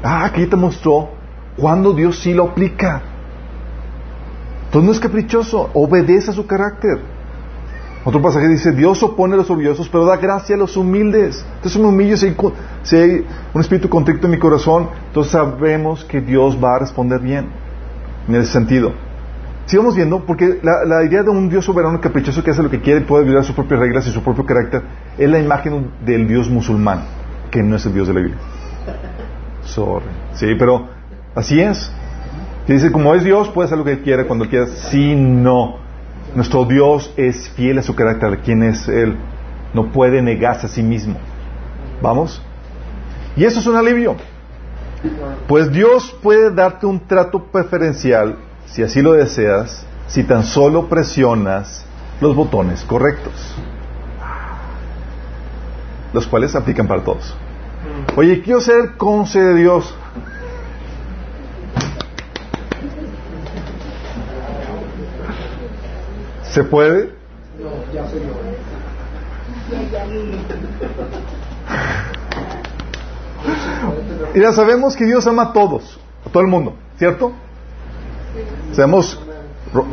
[0.01, 1.09] Ah, aquí te mostró
[1.57, 3.03] cuándo Dios sí lo aplica.
[4.65, 6.99] Entonces no es caprichoso, obedece a su carácter.
[8.07, 11.45] Otro pasaje dice, Dios opone a los orgullosos, pero da gracia a los humildes.
[11.55, 12.27] Entonces me humillo si
[12.95, 17.49] hay, un espíritu contrito en mi corazón, entonces sabemos que Dios va a responder bien
[18.29, 18.93] en ese sentido.
[19.65, 23.01] Sigamos viendo, porque la, idea de un Dios soberano caprichoso que hace lo que quiere
[23.01, 24.83] y puede violar sus propias reglas y su propio carácter
[25.17, 27.01] es la imagen del Dios musulmán,
[27.51, 28.39] que no es el Dios de la Biblia.
[29.63, 30.05] Sorry.
[30.31, 30.87] Sí, pero
[31.35, 31.91] así es.
[32.69, 34.65] Dice, como es Dios, puede hacer lo que quiera cuando quiera.
[34.67, 35.85] Sí, no.
[36.37, 39.17] Nuestro Dios es fiel a su carácter, quién es Él.
[39.73, 41.15] No puede negarse a sí mismo.
[41.99, 42.43] ¿Vamos?
[43.35, 44.15] Y eso es un alivio.
[45.47, 48.35] Pues Dios puede darte un trato preferencial,
[48.67, 51.83] si así lo deseas, si tan solo presionas
[52.21, 53.33] los botones correctos,
[56.13, 57.35] los cuales aplican para todos.
[58.15, 59.91] Oye, quiero ser conce de Dios.
[66.57, 67.11] ¿Se puede?
[67.93, 68.03] Ya
[74.33, 77.31] Y ya sabemos que Dios ama a todos, a todo el mundo, ¿cierto?
[78.71, 79.21] Sabemos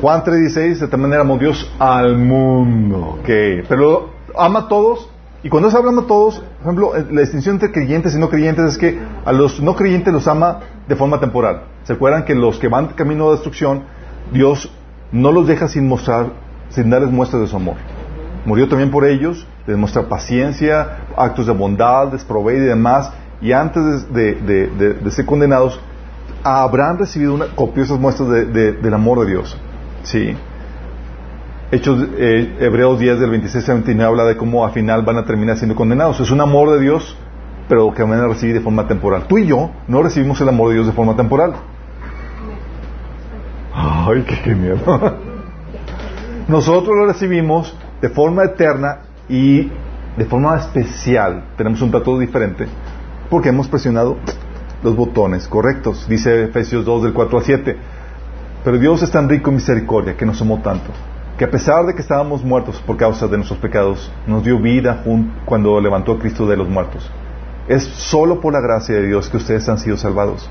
[0.00, 3.29] Juan 3:16, de tal manera amó Dios al mundo, ok,
[3.68, 5.11] pero ama a todos,
[5.42, 8.64] y cuando se habla a todos, por ejemplo, la distinción entre creyentes y no creyentes
[8.64, 11.64] es que a los no creyentes los ama de forma temporal.
[11.83, 13.83] ¿Se acuerdan que los que van camino de destrucción,
[14.33, 14.72] Dios
[15.12, 17.77] no los deja sin mostrar sin darles muestras de su amor.
[18.44, 24.12] Murió también por ellos, les muestra paciencia, actos de bondad, les y demás, y antes
[24.12, 25.81] de, ser condenados,
[26.42, 29.59] habrán recibido una, copiosas muestras del amor de Dios.
[30.03, 30.37] ¿Sí?
[31.70, 35.24] Hechos, eh, Hebreos 10 del 26 al 29 habla de cómo al final van a
[35.24, 36.20] terminar siendo condenados.
[36.20, 37.16] Es un amor de Dios,
[37.68, 39.27] pero que van a recibir de forma temporal.
[39.27, 41.55] Tú y yo no recibimos el amor de Dios de forma temporal.
[43.74, 44.79] Ay, qué genial.
[46.46, 48.98] Nosotros lo recibimos de forma eterna
[49.30, 49.70] y
[50.18, 51.44] de forma especial.
[51.57, 52.66] Tenemos un trato diferente
[53.30, 54.18] porque hemos presionado
[54.83, 56.07] los botones correctos.
[56.07, 57.76] Dice Efesios 2 del 4 al 7.
[58.62, 60.90] Pero Dios es tan rico en misericordia que nos amó tanto,
[61.38, 65.02] que a pesar de que estábamos muertos por causa de nuestros pecados, nos dio vida
[65.46, 67.11] cuando levantó a Cristo de los muertos.
[67.68, 70.50] Es solo por la gracia de Dios que ustedes han sido salvados.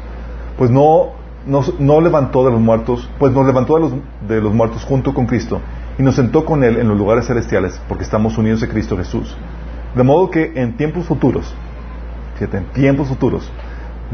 [0.58, 1.12] Pues no,
[1.46, 3.94] no levantó de los muertos, pues nos levantó de los,
[4.28, 5.62] de los muertos junto con Cristo
[5.98, 9.36] y nos sentó con Él en los lugares celestiales porque estamos unidos a Cristo Jesús.
[9.96, 11.54] De modo que en tiempos futuros,
[12.36, 13.50] fíjate, en tiempos futuros,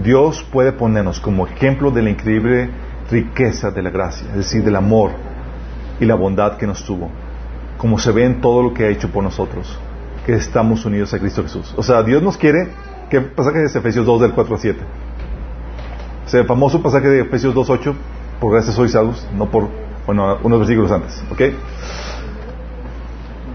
[0.04, 2.70] Dios puede ponernos como ejemplo de la increíble
[3.10, 5.12] riqueza de la gracia, es decir, del amor
[6.00, 7.10] y la bondad que nos tuvo,
[7.78, 9.78] como se ve en todo lo que ha hecho por nosotros,
[10.26, 11.74] que estamos unidos a Cristo Jesús.
[11.78, 12.70] O sea, Dios nos quiere,
[13.10, 14.80] ¿qué pasaje es Efesios 2 del 4 al 7?
[16.32, 17.96] O el famoso pasaje de Efesios 2, 8,
[18.40, 19.70] por gracias sois salvos, no por,
[20.10, 21.42] bueno, unos versículos antes, ¿ok?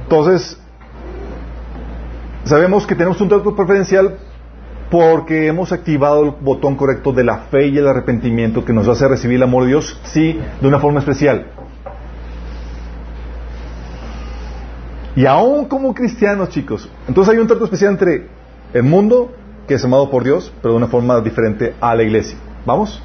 [0.05, 0.57] Entonces,
[2.45, 4.19] sabemos que tenemos un trato preferencial
[4.89, 9.09] porque hemos activado el botón correcto de la fe y el arrepentimiento que nos hacer
[9.09, 11.47] recibir el amor de Dios, sí, de una forma especial.
[15.17, 18.29] Y aún como cristianos, chicos, entonces hay un trato especial entre
[18.73, 19.33] el mundo,
[19.67, 22.39] que es amado por Dios, pero de una forma diferente a la iglesia.
[22.65, 23.03] ¿Vamos?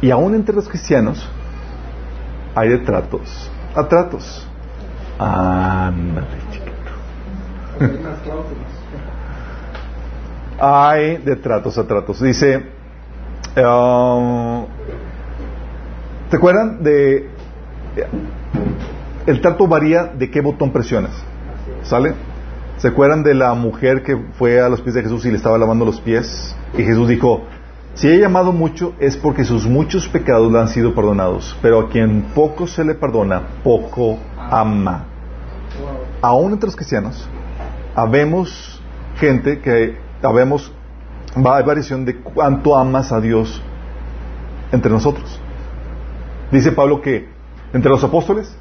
[0.00, 1.28] Y aún entre los cristianos
[2.60, 4.46] hay de tratos a tratos.
[6.50, 6.70] Chiquito
[10.60, 12.20] hay de tratos a tratos.
[12.20, 12.66] Dice,
[13.56, 14.66] um,
[16.28, 17.30] ¿te acuerdan de...
[19.26, 21.12] El trato varía de qué botón presionas.
[21.82, 22.14] ¿Sale?
[22.76, 25.56] ¿Se acuerdan de la mujer que fue a los pies de Jesús y le estaba
[25.56, 26.54] lavando los pies?
[26.76, 27.44] Y Jesús dijo,
[27.94, 31.88] si he llamado mucho es porque sus muchos pecados le han sido perdonados, pero a
[31.88, 35.04] quien poco se le perdona, poco ama.
[36.22, 37.28] Aún entre los cristianos,
[37.94, 38.80] habemos
[39.16, 40.72] gente que sabemos,
[41.36, 43.62] va a variación de cuánto amas a Dios
[44.72, 45.40] entre nosotros.
[46.50, 47.28] Dice Pablo que
[47.72, 48.56] entre los apóstoles,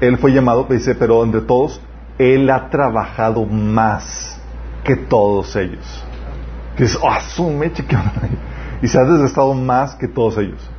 [0.00, 1.80] él fue llamado, dice, pero entre todos,
[2.18, 4.40] él ha trabajado más
[4.84, 6.04] que todos ellos.
[6.76, 7.20] Que es, ah,
[8.82, 10.70] y se ha desgastado más que todos ellos.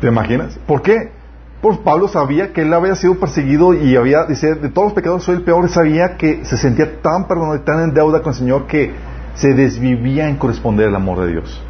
[0.00, 0.58] ¿Te imaginas?
[0.66, 1.12] ¿Por qué?
[1.60, 5.22] Pues Pablo sabía que él había sido perseguido y había, dice, de todos los pecados
[5.24, 8.38] soy el peor, sabía que se sentía tan perdonado y tan en deuda con el
[8.38, 8.92] Señor que
[9.34, 11.62] se desvivía en corresponder al amor de Dios.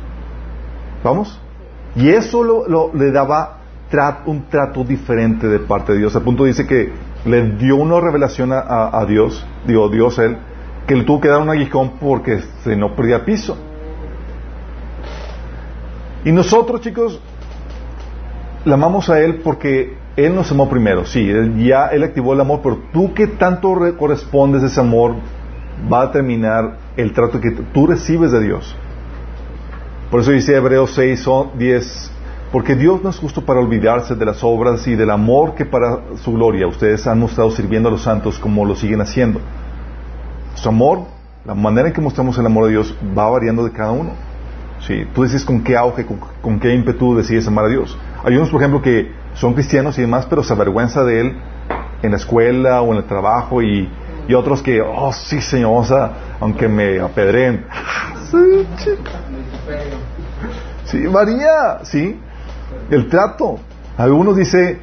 [1.02, 1.40] ¿Vamos?
[1.96, 3.56] Y eso lo, le daba
[4.26, 6.14] un trato diferente de parte de Dios.
[6.14, 6.92] Al punto dice que
[7.24, 10.38] le dio una revelación a, Dios, digo, Dios él,
[10.90, 13.56] que le tuvo que dar un aguijón porque se no perdía piso.
[16.24, 17.20] Y nosotros, chicos,
[18.64, 21.06] le amamos a Él porque Él nos amó primero.
[21.06, 25.14] Sí, ya Él activó el amor, pero tú que tanto correspondes a ese amor
[25.92, 28.74] va a terminar el trato que tú recibes de Dios.
[30.10, 31.24] Por eso dice Hebreos 6,
[31.54, 32.12] 10,
[32.50, 36.16] porque Dios no es justo para olvidarse de las obras y del amor que para
[36.16, 39.40] su gloria ustedes han mostrado sirviendo a los santos como lo siguen haciendo.
[40.60, 41.04] Su amor,
[41.46, 44.10] la manera en que mostramos el amor de Dios va variando de cada uno.
[44.86, 46.04] Sí, tú dices con qué auge,
[46.42, 47.96] con qué ímpetu decides amar a Dios.
[48.22, 51.38] Hay unos, por ejemplo, que son cristianos y demás, pero se avergüenza de él
[52.02, 53.88] en la escuela o en el trabajo y,
[54.36, 55.84] otros que, oh, sí, señor,
[56.40, 57.64] aunque me apedreen.
[60.84, 62.20] sí, varía, sí.
[62.90, 63.58] El trato.
[63.96, 64.78] Algunos dice,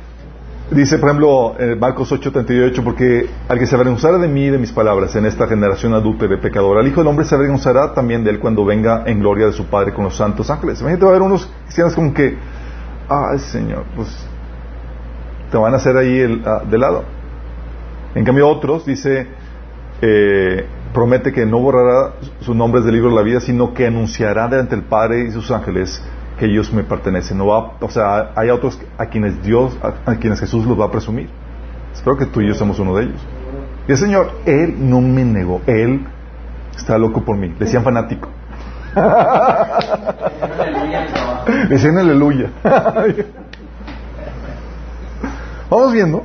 [0.71, 4.57] dice, por ejemplo, en Marcos 8:38, porque al que se avergonzara de mí y de
[4.57, 8.23] mis palabras en esta generación adulta y pecadora, el Hijo del Hombre se avergonzará también
[8.23, 10.81] de él cuando venga en gloria de su Padre con los santos ángeles.
[10.81, 12.37] Imagínate, va a haber unos cristianos como que,
[13.09, 14.09] ay Señor, pues
[15.51, 17.03] te van a hacer ahí el, ah, de lado.
[18.15, 19.27] En cambio otros, dice,
[20.01, 24.47] eh, promete que no borrará sus nombres del libro de la vida, sino que anunciará
[24.47, 26.03] delante del Padre y sus ángeles
[26.37, 27.37] que ellos me pertenecen.
[27.37, 30.91] No va, o sea, hay otros a quienes Dios, a, quienes Jesús los va a
[30.91, 31.29] presumir.
[31.93, 33.19] Espero que tú y yo somos uno de ellos.
[33.87, 36.05] Y el Señor, Él no me negó, Él
[36.75, 37.53] está loco por mí.
[37.59, 38.29] Decían fanático.
[41.69, 42.51] Decían aleluya.
[45.69, 46.23] Vamos viendo.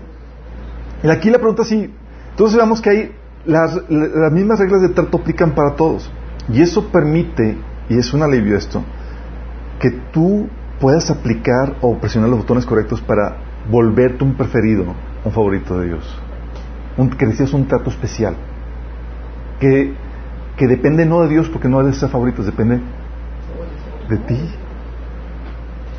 [1.03, 1.93] Y aquí la pregunta sí.
[2.31, 3.13] Entonces veamos que hay
[3.45, 6.11] las, las mismas reglas de trato aplican para todos.
[6.49, 7.57] Y eso permite,
[7.89, 8.83] y es un alivio esto,
[9.83, 10.49] que tú
[10.81, 13.37] puedas aplicar o presionar los botones correctos para
[13.71, 16.19] volverte un preferido, un favorito de Dios.
[16.97, 18.35] Un, que recibas un trato especial.
[19.61, 19.93] Que
[20.57, 22.81] que depende no de Dios porque no de ser favoritos, depende
[24.09, 24.39] de ti.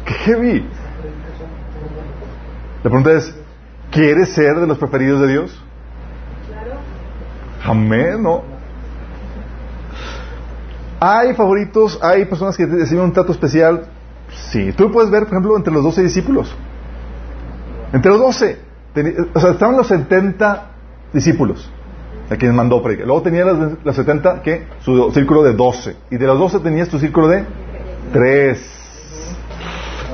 [0.06, 0.65] ¡Qué heavy!
[2.84, 3.36] La pregunta es,
[3.91, 5.63] ¿quieres ser de los preferidos de Dios?
[7.63, 8.53] Amén, ¿no?
[11.06, 12.00] ¿Hay favoritos?
[12.02, 13.88] ¿Hay personas que reciben un trato especial?
[14.52, 14.72] Sí.
[14.72, 16.56] Tú puedes ver, por ejemplo, entre los doce discípulos.
[17.92, 18.58] Entre los doce.
[19.34, 20.70] O sea, estaban los 70
[21.12, 21.70] discípulos
[22.30, 23.06] a quienes mandó predicar.
[23.06, 24.66] Luego tenía las, 70, ¿qué?
[24.80, 25.94] Su círculo de 12.
[26.10, 27.44] Y de los 12 tenías tu círculo de
[28.13, 28.72] 3.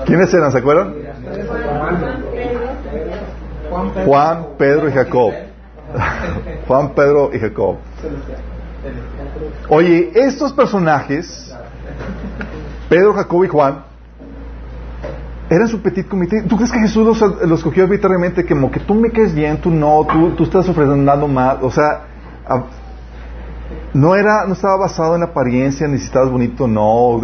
[0.07, 0.51] ¿Quiénes eran?
[0.51, 0.95] ¿Se acuerdan?
[4.05, 5.33] Juan, Pedro y Jacob.
[6.67, 7.77] Juan, Pedro y Jacob.
[9.67, 11.53] Oye, estos personajes,
[12.89, 13.83] Pedro, Jacob y Juan,
[15.49, 16.43] eran su petit comité.
[16.43, 19.69] ¿Tú crees que Jesús los, los cogió arbitrariamente como que tú me caes bien, tú
[19.71, 21.57] no, tú, tú estás ofreciendo más?
[21.61, 22.05] O sea,
[23.93, 27.19] no era, no estaba basado en apariencia, ni si estabas bonito, no,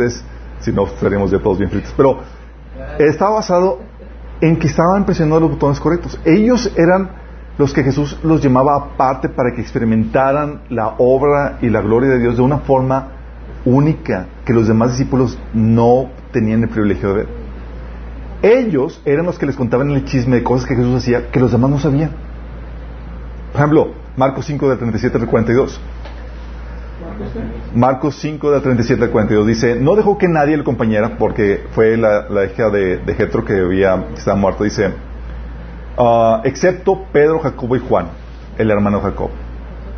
[0.60, 1.94] si no estaríamos ya todos bien fritos.
[1.96, 2.20] Pero
[3.00, 3.80] estaba basado
[4.42, 6.20] en que estaban presionando los botones correctos.
[6.26, 7.25] Ellos eran
[7.58, 12.20] los que Jesús los llamaba aparte para que experimentaran la obra y la gloria de
[12.20, 13.08] Dios de una forma
[13.64, 17.28] única que los demás discípulos no tenían el privilegio de ver.
[18.42, 21.52] Ellos eran los que les contaban el chisme de cosas que Jesús hacía que los
[21.52, 22.12] demás no sabían.
[23.52, 25.82] Por ejemplo, Marcos 5 del 37 al 42.
[27.74, 31.98] Marcos 5 del 37 al 42 dice, no dejó que nadie le acompañara porque fue
[31.98, 34.64] la, hija de, de Jetro que, había, estaba muerto.
[34.64, 34.92] Dice,
[35.98, 38.08] ah, excepto Pedro, Jacobo y Juan,
[38.58, 39.30] el hermano Jacob.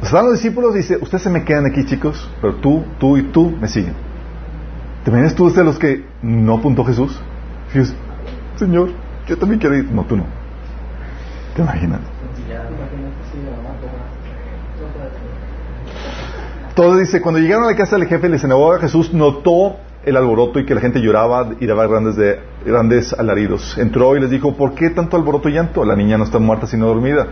[0.02, 3.50] Estaban los discípulos dice, ustedes se me quedan aquí chicos, pero tú, tú y tú
[3.60, 3.94] me siguen.
[5.04, 7.20] ¿Te imaginas tú de los que no apuntó Jesús?
[8.58, 8.90] Señor,
[9.28, 9.90] yo también quiero ir.
[9.92, 10.26] No, tú no.
[11.56, 12.00] ¿Te imaginas?
[16.76, 19.78] Todo dice, cuando llegaron a la casa del jefe, el sinagoga Jesús notó
[20.08, 23.78] el alboroto y que la gente lloraba y daba grandes, de, grandes alaridos.
[23.78, 25.84] Entró y les dijo, ¿por qué tanto alboroto y llanto?
[25.84, 27.28] La niña no está muerta sino dormida.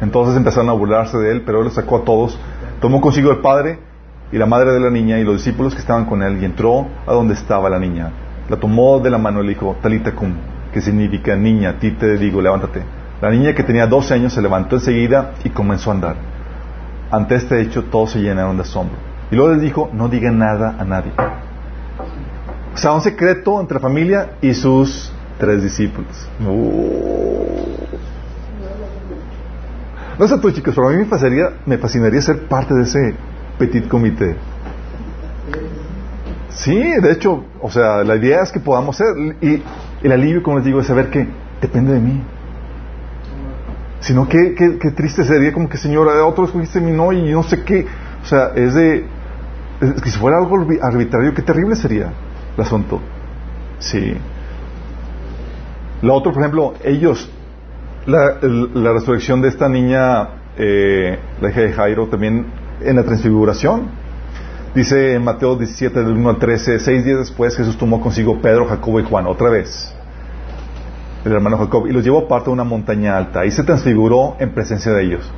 [0.00, 2.38] Entonces empezaron a burlarse de él, pero él los sacó a todos,
[2.80, 3.80] tomó consigo el padre
[4.30, 6.86] y la madre de la niña y los discípulos que estaban con él y entró
[7.06, 8.12] a donde estaba la niña.
[8.48, 10.32] La tomó de la mano y le dijo, Talita cum,
[10.72, 12.84] que significa niña, a ti te digo, levántate.
[13.20, 16.16] La niña que tenía 12 años se levantó enseguida y comenzó a andar.
[17.10, 18.96] Ante este hecho todos se llenaron de asombro.
[19.32, 21.12] Y luego les dijo, no digan nada a nadie.
[22.74, 26.28] O sea, un secreto entre la familia y sus tres discípulos.
[30.18, 33.14] No sé tú, chicos, pero a mí me fascinaría, me fascinaría ser parte de ese
[33.58, 34.36] petit comité.
[36.50, 39.08] Sí, de hecho, o sea, la idea es que podamos ser.
[39.40, 39.62] Y
[40.02, 41.26] el alivio, como les digo, es saber que
[41.60, 42.22] depende de mí.
[44.00, 47.62] Sino que, qué triste sería como que, Señor, otro escogiste mi no y no sé
[47.64, 47.86] qué.
[48.22, 49.04] O sea, es de...
[49.80, 52.12] que si fuera algo arbitrario, qué terrible sería
[52.56, 53.00] el asunto.
[53.78, 54.14] Sí.
[56.02, 57.30] Lo otro, por ejemplo, ellos,
[58.06, 62.46] la, la resurrección de esta niña, eh, la hija de Jairo, también
[62.80, 63.88] en la transfiguración.
[64.74, 68.66] Dice en Mateo 17, del 1 al 13, seis días después Jesús tomó consigo Pedro,
[68.66, 69.94] Jacobo y Juan, otra vez
[71.24, 73.44] el hermano Jacob, y los llevó aparte de una montaña alta.
[73.44, 75.30] Y se transfiguró en presencia de ellos.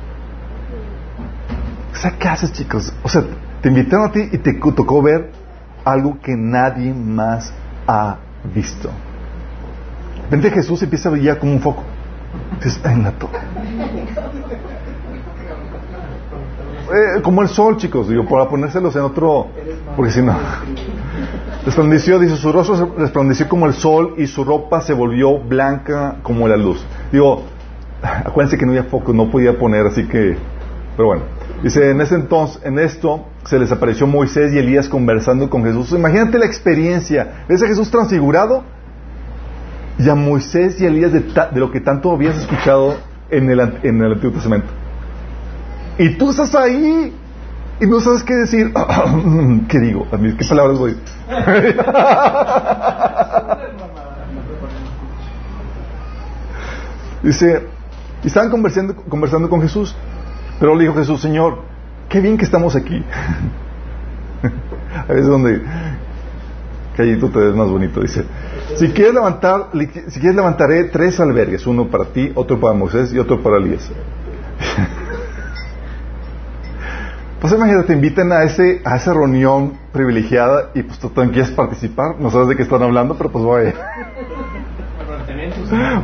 [1.93, 2.93] O ¿qué haces, chicos?
[3.03, 3.23] O sea,
[3.61, 5.31] te invitaron a ti y te tocó ver
[5.85, 7.53] algo que nadie más
[7.87, 8.17] ha
[8.53, 8.89] visto.
[10.29, 11.83] Vente Jesús empieza a brillar como un foco.
[12.83, 13.39] En la torre.
[16.85, 19.47] Eh, como el sol, chicos, digo, para ponérselos en otro,
[19.95, 20.35] porque si no.
[21.65, 26.47] Resplandeció, dice, su rostro resplandeció como el sol y su ropa se volvió blanca como
[26.47, 26.85] la luz.
[27.11, 27.43] Digo,
[28.01, 30.37] acuérdense que no había foco, no podía poner, así que,
[30.95, 31.23] pero bueno.
[31.63, 35.91] Dice, en ese entonces, en esto, se les apareció Moisés y Elías conversando con Jesús.
[35.91, 37.45] Imagínate la experiencia.
[37.47, 38.63] ¿Ves a Jesús transfigurado?
[39.99, 42.97] Y a Moisés y Elías de, lo que tanto habías escuchado
[43.29, 44.67] en el, Antiguo Testamento.
[45.97, 47.13] Y tú estás ahí
[47.79, 48.73] y no sabes qué decir.
[49.69, 50.07] ¿Qué digo?
[50.09, 50.97] ¿Qué palabras voy?
[57.21, 57.67] Dice,
[58.23, 59.95] y estaban conversando con Jesús,
[60.59, 61.74] pero le dijo Jesús, Señor,
[62.09, 63.03] qué bien que estamos aquí.
[65.07, 65.61] Ahí es donde
[67.19, 68.01] tú te ves más bonito.
[68.01, 68.25] Dice,
[68.75, 69.69] si quieres levantar,
[70.07, 73.91] si quieres levantaré tres albergues, uno para ti, otro para Moisés y otro para Elías.
[77.37, 81.51] Pues imagínate, te invitan a ese, a esa reunión privilegiada y pues tú también quieres
[81.51, 83.73] participar, no sabes de qué están hablando, pero pues vaya.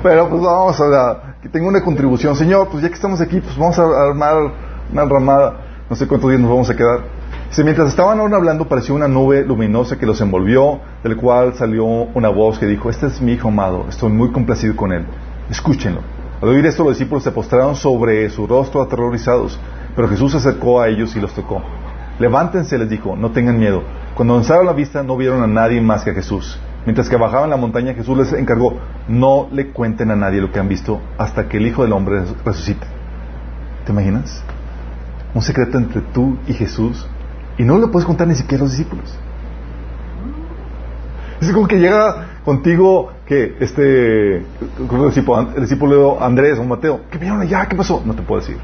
[0.04, 2.36] pero pues vamos a ver, que tengo una contribución.
[2.36, 4.52] Señor, pues ya que estamos aquí, pues vamos a armar
[4.92, 5.58] una ramada,
[5.92, 7.02] no sé cuántos días nos vamos a quedar.
[7.50, 11.84] Dice, mientras estaban aún hablando, pareció una nube luminosa que los envolvió, del cual salió
[11.84, 15.04] una voz que dijo, este es mi hijo amado, estoy muy complacido con él.
[15.50, 16.00] Escúchenlo.
[16.42, 19.60] Al oír esto, los discípulos se postraron sobre su rostro aterrorizados,
[19.94, 21.62] pero Jesús se acercó a ellos y los tocó.
[22.20, 23.84] Levántense, les dijo, no tengan miedo.
[24.16, 26.58] Cuando alzaron la vista, no vieron a nadie más que a Jesús.
[26.86, 28.78] Mientras que bajaban la montaña, Jesús les encargó,
[29.10, 32.24] no le cuenten a nadie lo que han visto hasta que el Hijo del Hombre
[32.46, 32.88] resucite.
[33.86, 34.42] ¿Te imaginas?
[35.34, 37.08] Un secreto entre tú y Jesús
[37.58, 39.18] y no lo puedes contar ni siquiera a los discípulos.
[41.40, 47.66] Es como que llega contigo que este el discípulo, Andrés o Mateo, ¿qué vieron allá?
[47.68, 48.04] ¿Qué pasó?
[48.06, 48.56] No te puedo decir.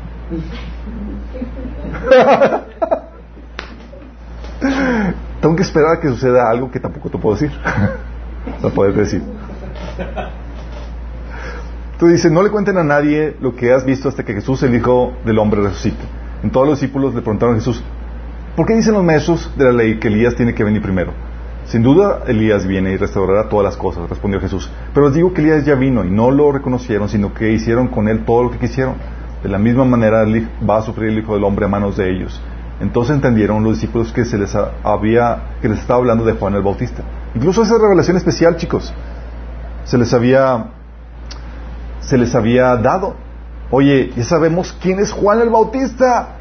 [5.41, 7.51] Tengo que esperar a que suceda algo que tampoco te puedo decir.
[8.61, 9.24] no puedes decir.
[11.99, 14.76] Tú dices, no le cuenten a nadie lo que has visto hasta que Jesús, el
[14.76, 15.97] Hijo del Hombre, resucite.
[16.51, 17.83] Todos los discípulos le preguntaron a Jesús,
[18.57, 21.13] ¿Por qué dicen los maestros de la ley que Elías tiene que venir primero?
[21.65, 24.67] Sin duda Elías viene y restaurará todas las cosas, respondió Jesús.
[24.95, 28.07] Pero os digo que Elías ya vino y no lo reconocieron, sino que hicieron con
[28.07, 28.95] él todo lo que quisieron.
[29.43, 30.25] De la misma manera
[30.67, 32.41] va a sufrir el Hijo del Hombre a manos de ellos.
[32.79, 36.63] Entonces entendieron los discípulos que se les había, que les estaba hablando de Juan el
[36.63, 37.03] Bautista.
[37.35, 38.91] Incluso esa revelación especial, chicos,
[39.83, 40.71] se les había,
[41.99, 43.15] se les había dado.
[43.69, 46.36] Oye, ya sabemos quién es Juan el Bautista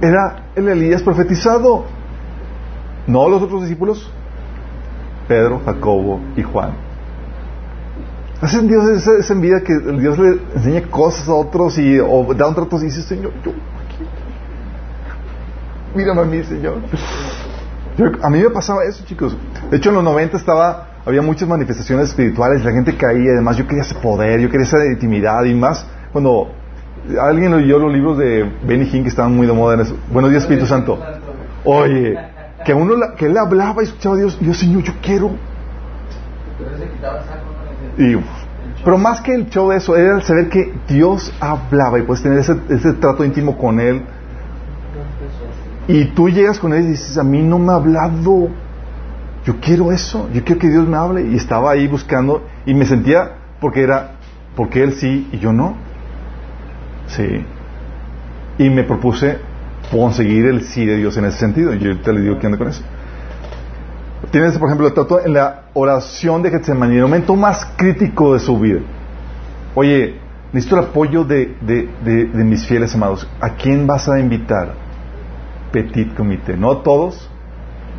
[0.00, 1.84] era el Elías profetizado.
[3.06, 4.10] No los otros discípulos,
[5.28, 6.72] Pedro, Jacobo y Juan.
[8.40, 12.54] Hacen Dios esa, envidia que Dios le enseña cosas a otros y o da un
[12.54, 14.04] trato y dice, Señor, yo aquí.
[15.94, 16.78] Mírame a mí, Señor.
[18.22, 19.36] a mí me pasaba eso, chicos.
[19.70, 23.66] De hecho, en los 90 estaba, había muchas manifestaciones espirituales, la gente caía, además yo
[23.66, 26.50] quería ese poder, yo quería esa intimidad y más cuando
[27.20, 29.96] Alguien leyó los libros de Benny Hinn que estaban muy de moda en eso.
[30.10, 30.98] Buenos días, Espíritu Santo.
[31.64, 32.18] Oye,
[32.64, 35.30] que uno que él hablaba y escuchaba a Dios, yo, Señor, yo quiero.
[38.84, 42.22] Pero más que el show de eso, era el saber que Dios hablaba y puedes
[42.22, 44.02] tener ese, ese trato íntimo con Él.
[45.86, 48.48] Y tú llegas con Él y dices, a mí no me ha hablado.
[49.44, 51.22] Yo quiero eso, yo quiero que Dios me hable.
[51.22, 53.30] Y estaba ahí buscando y me sentía
[53.60, 54.12] porque era,
[54.56, 55.85] porque Él sí y yo no.
[57.08, 57.44] Sí.
[58.58, 59.38] Y me propuse
[59.90, 61.74] conseguir el sí de Dios en ese sentido.
[61.74, 62.82] Y yo te le digo que anda con eso.
[64.30, 68.58] Tienes, por ejemplo, el en la oración de Getsemaní, el momento más crítico de su
[68.58, 68.80] vida.
[69.74, 70.16] Oye,
[70.52, 73.28] necesito el apoyo de, de, mis fieles amados.
[73.40, 74.74] ¿A quién vas a invitar?
[75.70, 76.56] Petit comité.
[76.56, 77.30] No todos,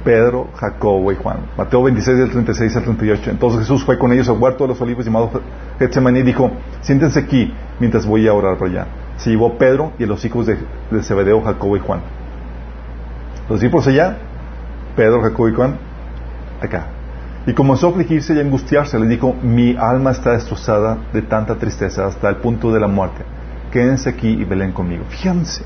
[0.04, 1.38] Pedro, Jacobo y Juan.
[1.58, 3.30] Mateo 26 del 36 al 38.
[3.30, 5.30] Entonces Jesús fue con ellos al huerto de los olivos llamado
[5.80, 6.52] Getsemaní y dijo,
[6.82, 8.88] siéntense aquí mientras voy a orar para allá.
[9.18, 10.58] Se llevó Pedro y los hijos de,
[10.92, 12.02] de Zebedeo, Jacobo y Juan.
[13.50, 14.18] Los discípulos allá,
[14.96, 15.78] Pedro, Jacobo y Juan,
[16.62, 16.88] acá.
[17.46, 19.00] Y comenzó a afligirse y a angustiarse.
[19.00, 23.24] Le dijo, mi alma está destrozada de tanta tristeza hasta el punto de la muerte.
[23.72, 25.06] Quédense aquí y velen conmigo.
[25.08, 25.64] Fíjense.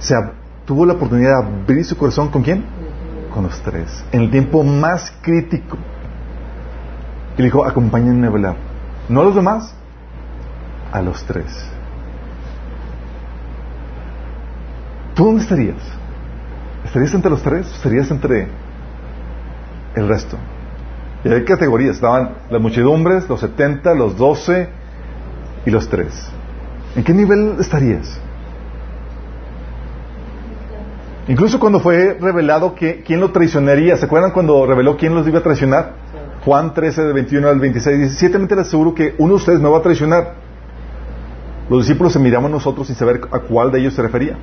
[0.00, 0.16] Se
[0.64, 2.64] tuvo la oportunidad de abrir su corazón con quién?
[3.32, 4.04] Con los tres.
[4.10, 5.78] En el tiempo más crítico.
[7.36, 8.56] Y le dijo, acompáñenme a velar.
[9.08, 9.74] No a los demás,
[10.92, 11.46] a los tres.
[15.14, 15.76] ¿Tú dónde estarías?
[16.84, 17.66] ¿Estarías entre los tres?
[17.72, 18.48] ¿Estarías entre
[19.94, 20.36] el resto?
[21.24, 21.96] Y hay categorías.
[21.96, 24.68] Estaban las muchedumbres, los setenta, los doce
[25.66, 26.30] y los tres.
[26.96, 28.18] ¿En qué nivel estarías?
[31.28, 35.38] Incluso cuando fue revelado que, quién lo traicionaría, ¿se acuerdan cuando reveló quién los iba
[35.38, 35.92] a traicionar?
[36.44, 39.68] Juan 13, de 21 al 26, dice, ciertamente les aseguro que uno de ustedes me
[39.68, 40.34] va a traicionar.
[41.70, 44.36] Los discípulos se miraban a nosotros sin saber a cuál de ellos se refería.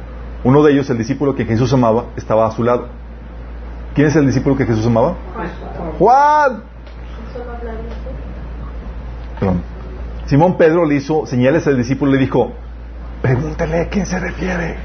[0.45, 2.87] Uno de ellos, el discípulo que Jesús amaba, estaba a su lado.
[3.93, 5.15] ¿Quién es el discípulo que Jesús amaba?
[5.99, 6.63] Juan.
[9.37, 9.61] Perdón.
[10.25, 12.53] Simón Pedro le hizo señales al discípulo y le dijo,
[13.21, 14.77] pregúntale a quién se refiere.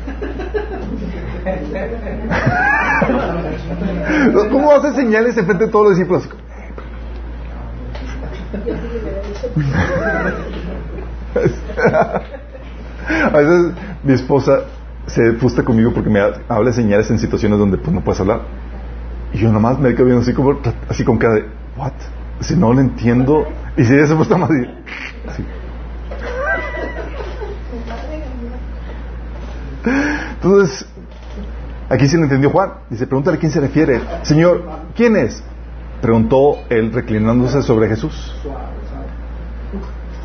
[4.50, 6.28] ¿Cómo hace señales en frente de todos los discípulos?
[13.32, 13.72] A veces
[14.04, 14.60] mi esposa
[15.06, 18.42] se frustra conmigo porque me habla señales en situaciones donde pues, no puedes hablar.
[19.32, 20.58] Y yo nomás me quedo viendo así como,
[20.88, 21.92] así con cara de, ¿what?
[22.40, 23.46] Si no lo entiendo.
[23.76, 25.44] Y si ella se frustra más, así.
[30.34, 30.86] Entonces,
[31.92, 32.70] Aquí sí lo entendió Juan.
[32.88, 34.00] Dice, pregúntale a quién se refiere.
[34.22, 34.64] Señor,
[34.96, 35.44] ¿quién es?
[36.00, 38.34] Preguntó él reclinándose sobre Jesús.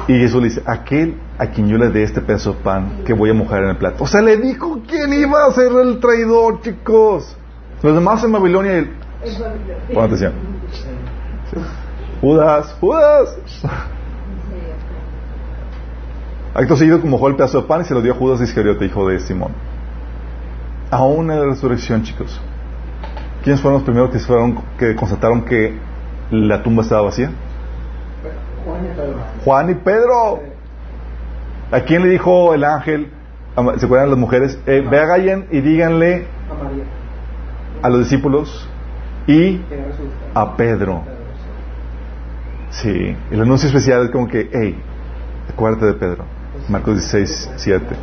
[0.08, 3.14] Y Jesús le dice, aquel a quien yo le dé este pedazo de pan que
[3.14, 4.06] voy a mojar en el plato.
[4.06, 7.36] O sea, le dijo quién iba a ser el traidor, chicos.
[7.84, 8.94] Los demás en Babilonia y él...
[9.94, 10.34] Pon atención.
[12.22, 13.38] Judas, Judas.
[16.54, 19.08] Acto seguido mojó el pedazo de pan y se lo dio a Judas Iscariote, hijo
[19.10, 19.52] de Simón.
[20.90, 22.40] Aún en la resurrección, chicos.
[23.44, 25.78] ¿Quiénes fueron los primeros que, fueron, que constataron que
[26.32, 27.30] la tumba estaba vacía?
[29.44, 30.42] Juan y Pedro.
[31.72, 33.12] ¿A quién le dijo el ángel?
[33.78, 34.60] ¿Se acuerdan las mujeres?
[34.66, 36.28] Eh, vayan y díganle
[37.82, 38.70] a los discípulos
[39.28, 39.62] y
[40.34, 41.04] a Pedro.
[42.70, 44.78] Sí, el anuncio especial es como que, hey,
[45.50, 46.26] acuérdate de Pedro.
[46.70, 47.96] Marcos 16, 7.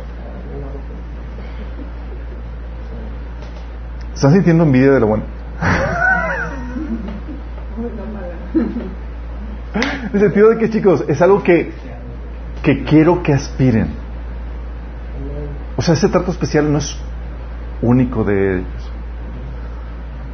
[4.13, 5.34] ¿Están sintiendo envidia de lo bueno?
[10.09, 11.71] En el sentido de que, chicos, es algo que,
[12.63, 13.87] que quiero que aspiren.
[15.77, 16.97] O sea, ese trato especial no es
[17.81, 18.91] único de ellos.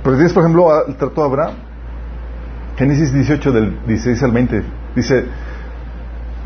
[0.04, 1.56] Pero tienes, por ejemplo, el trato de Abraham.
[2.78, 4.64] Génesis 18, del 16 al 20.
[4.96, 5.26] Dice,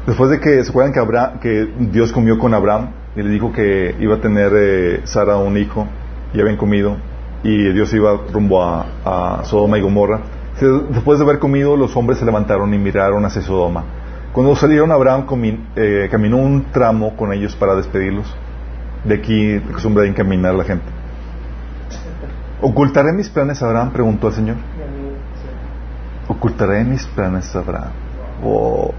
[0.06, 3.52] después de que se acuerdan que, Abraham, que Dios comió con Abraham y le dijo
[3.52, 5.88] que iba a tener eh, Sara un hijo,
[6.34, 6.98] y habían comido,
[7.44, 10.20] y Dios iba rumbo a, a Sodoma y Gomorra.
[10.60, 13.84] Después de haber comido, los hombres se levantaron y miraron hacia Sodoma.
[14.32, 15.26] Cuando salieron, Abraham
[15.76, 18.34] eh, caminó un tramo con ellos para despedirlos.
[19.04, 20.86] De aquí, la costumbre de encaminar a la gente.
[22.62, 23.92] ¿Ocultaré mis planes Abraham?
[23.92, 24.56] Preguntó el Señor.
[26.28, 27.92] Ocultaré mis planes Abraham.
[28.44, 28.94] Oh.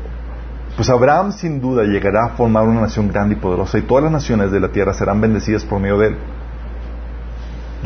[0.77, 4.13] Pues Abraham sin duda llegará a formar una nación grande y poderosa y todas las
[4.13, 6.17] naciones de la tierra serán bendecidas por medio de él.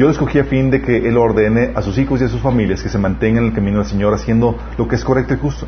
[0.00, 2.82] Yo escogí a fin de que él ordene a sus hijos y a sus familias
[2.82, 5.66] que se mantengan en el camino del Señor haciendo lo que es correcto y justo.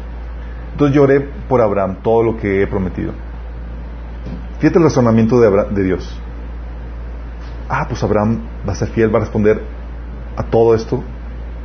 [0.71, 3.13] Entonces lloré por Abraham todo lo que he prometido.
[4.59, 6.19] Fíjate el razonamiento de, de Dios.
[7.69, 9.61] Ah, pues Abraham va a ser fiel, va a responder
[10.35, 11.05] a todo esto,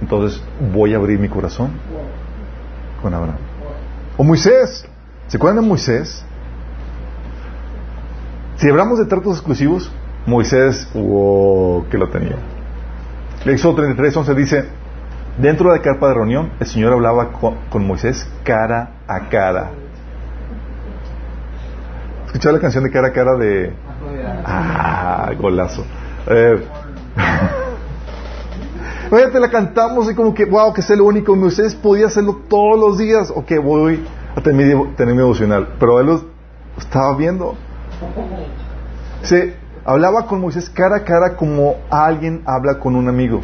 [0.02, 0.44] entonces
[0.74, 1.72] voy a abrir mi corazón
[3.02, 3.38] con Abraham.
[4.18, 4.86] O Moisés.
[5.28, 6.26] ¿Se acuerdan de Moisés?
[8.58, 9.90] Si hablamos de tratos exclusivos,
[10.26, 12.57] Moisés, wow, que lo tenía.
[13.50, 14.66] Éxodo 33, 11 dice,
[15.38, 19.72] dentro de la carpa de reunión, el Señor hablaba con, Moisés cara a cara.
[22.26, 23.74] ¿Escuchaba la canción de cara a cara de...
[24.46, 25.86] Ah, golazo.
[26.28, 26.64] Eh,
[29.10, 31.36] Oye, te la cantamos y como que, wow, que es el único.
[31.36, 33.32] Moisés podía hacerlo todos los días.
[33.34, 35.76] Ok, voy a tener mi, devocional.
[35.80, 36.22] Pero él lo
[36.78, 37.56] estaba viendo.
[39.24, 39.56] Se
[39.88, 43.42] hablaba con Moisés cara a cara como alguien habla con un amigo.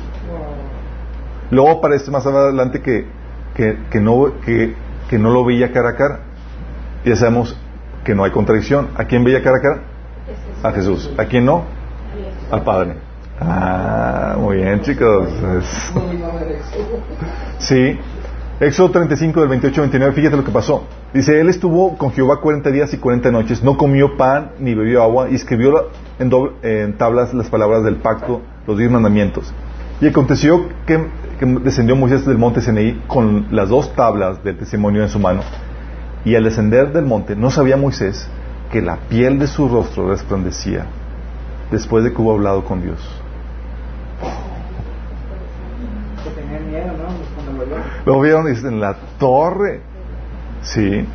[1.49, 3.07] Luego aparece más adelante que,
[3.55, 4.75] que, no, que,
[5.09, 6.19] que no lo veía cara a cara.
[7.05, 7.57] Y ya sabemos
[8.03, 8.89] que no hay contradicción.
[8.97, 9.81] ¿A quién veía cara a cara?
[10.63, 11.11] A Jesús.
[11.17, 11.63] ¿A quién no?
[12.51, 12.95] Al Padre.
[13.39, 15.29] Ah, muy bien, chicos.
[17.59, 17.99] Sí.
[18.59, 20.83] Éxodo 35 del 28 al 29, fíjate lo que pasó.
[21.13, 25.01] Dice, él estuvo con Jehová 40 días y 40 noches, no comió pan ni bebió
[25.01, 25.89] agua y escribió
[26.19, 29.51] en, tablas las palabras del pacto, los diez mandamientos.
[30.01, 31.07] Y aconteció que,
[31.39, 35.41] que descendió Moisés del monte Sinaí con las dos tablas del testimonio en su mano.
[36.23, 38.29] Y al descender del monte no sabía Moisés
[38.71, 40.85] que la piel de su rostro resplandecía
[41.71, 43.22] después de que hubo hablado con Dios.
[48.05, 49.81] Lo vieron en la torre.
[50.61, 51.05] Sí.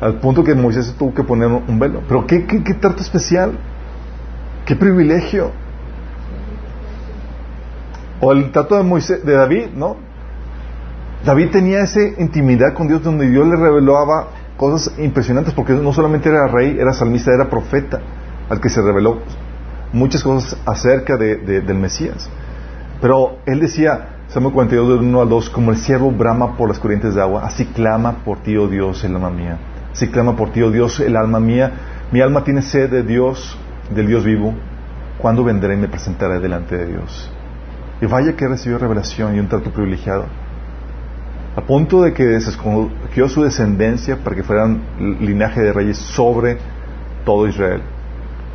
[0.00, 2.02] Al punto que Moisés tuvo que poner un velo.
[2.08, 3.52] Pero qué, qué, trato especial.
[4.66, 5.50] Qué privilegio.
[8.20, 9.96] O el trato de Moisés, de David, ¿no?
[11.24, 16.28] David tenía esa intimidad con Dios donde Dios le revelaba cosas impresionantes porque no solamente
[16.28, 18.00] era rey, era salmista, era profeta
[18.48, 19.18] al que se reveló
[19.92, 22.28] muchas cosas acerca de, del Mesías.
[23.00, 26.78] Pero él decía, Salmo 42, del 1 al 2, como el siervo brama por las
[26.78, 29.58] corrientes de agua, así clama por ti, oh Dios, el alma mía.
[29.92, 31.72] Así clama por ti, oh Dios, el alma mía.
[32.12, 33.58] Mi alma tiene sed de Dios,
[33.94, 34.54] del Dios vivo.
[35.18, 37.30] ¿Cuándo vendré y me presentaré delante de Dios?
[38.00, 40.24] Y vaya que recibió revelación y un trato privilegiado.
[41.54, 44.80] A punto de que se escogió su descendencia para que fueran
[45.20, 46.56] linaje de reyes sobre
[47.26, 47.82] todo Israel.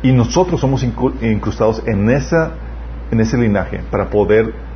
[0.02, 2.50] Y nosotros somos incrustados en, esa,
[3.12, 4.66] en ese linaje para poder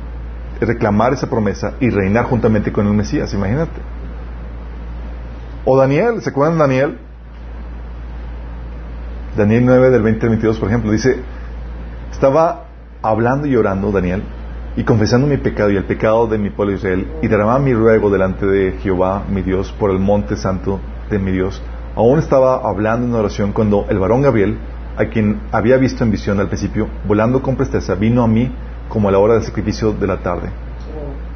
[0.59, 3.81] reclamar esa promesa y reinar juntamente con el Mesías, imagínate.
[5.65, 6.97] O Daniel, ¿se acuerdan de Daniel?
[9.37, 11.17] Daniel 9 del 20 al 22, por ejemplo, dice,
[12.11, 12.65] estaba
[13.01, 14.23] hablando y orando Daniel
[14.75, 18.09] y confesando mi pecado y el pecado de mi pueblo Israel y derramaba mi ruego
[18.09, 20.79] delante de Jehová, mi Dios, por el monte santo
[21.09, 21.61] de mi Dios,
[21.95, 24.57] aún estaba hablando en oración cuando el varón Gabriel,
[24.97, 28.51] a quien había visto en visión al principio, volando con presteza, vino a mí
[28.93, 30.49] como a la hora del sacrificio de la tarde.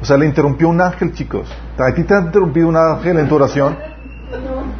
[0.00, 1.52] O sea, le interrumpió un ángel, chicos.
[1.76, 3.76] ¿A ti te ha interrumpido un ángel en tu oración?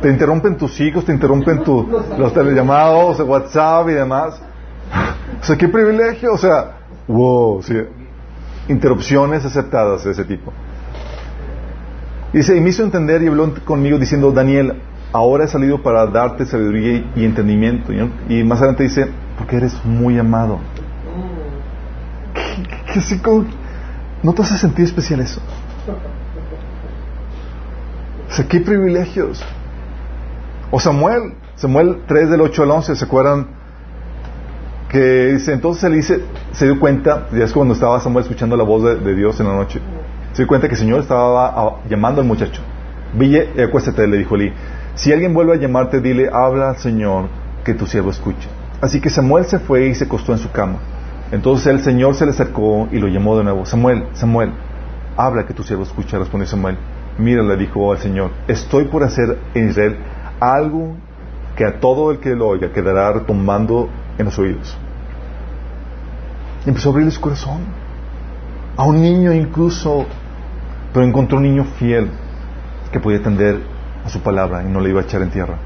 [0.01, 4.41] Te interrumpen tus hijos, te interrumpen tu, los telellamados, WhatsApp y demás.
[5.41, 6.33] O sea, qué privilegio.
[6.33, 6.77] O sea,
[7.09, 7.75] wow, sí.
[8.69, 10.53] Interrupciones aceptadas de ese tipo.
[12.33, 14.81] Dice, y me hizo entender y habló conmigo diciendo, Daniel,
[15.13, 17.93] ahora he salido para darte sabiduría y entendimiento.
[18.29, 20.61] Y más adelante dice, porque eres muy amado.
[22.93, 23.45] ¿Qué, qué, qué,
[24.23, 25.41] ¿No te hace sentir especial eso?
[28.29, 29.43] O sea, qué privilegios.
[30.71, 33.47] O Samuel, Samuel 3 del 8 al 11, ¿se acuerdan?
[34.91, 36.23] Que dice, entonces él dice,
[36.53, 39.55] se dio cuenta, ya es cuando estaba Samuel escuchando la voz de, Dios en la
[39.55, 39.81] noche,
[40.33, 42.61] se dio cuenta que el Señor estaba llamando al muchacho.
[43.15, 44.53] Ville, acuéstate, le dijo Eli.
[44.95, 47.29] Si alguien vuelve a llamarte, dile, habla al Señor,
[47.65, 48.49] que tu siervo escuche.
[48.81, 50.79] Así que Samuel se fue y se acostó en su cama.
[51.31, 53.67] Entonces el Señor se le acercó y lo llamó de nuevo.
[53.67, 54.53] Samuel, Samuel,
[55.17, 56.79] habla que tu siervo escucha, respondió Samuel.
[57.19, 59.99] Mira, le dijo al Señor, estoy por hacer en Israel
[60.41, 60.95] algo
[61.57, 64.77] que a todo el que lo oiga quedará retumbando en los oídos.
[66.65, 67.63] Y empezó a abrirle su corazón.
[68.77, 70.07] A un niño incluso,
[70.93, 72.09] pero encontró un niño fiel
[72.93, 73.61] que podía atender
[74.05, 75.59] a su palabra y no le iba a echar en tierra.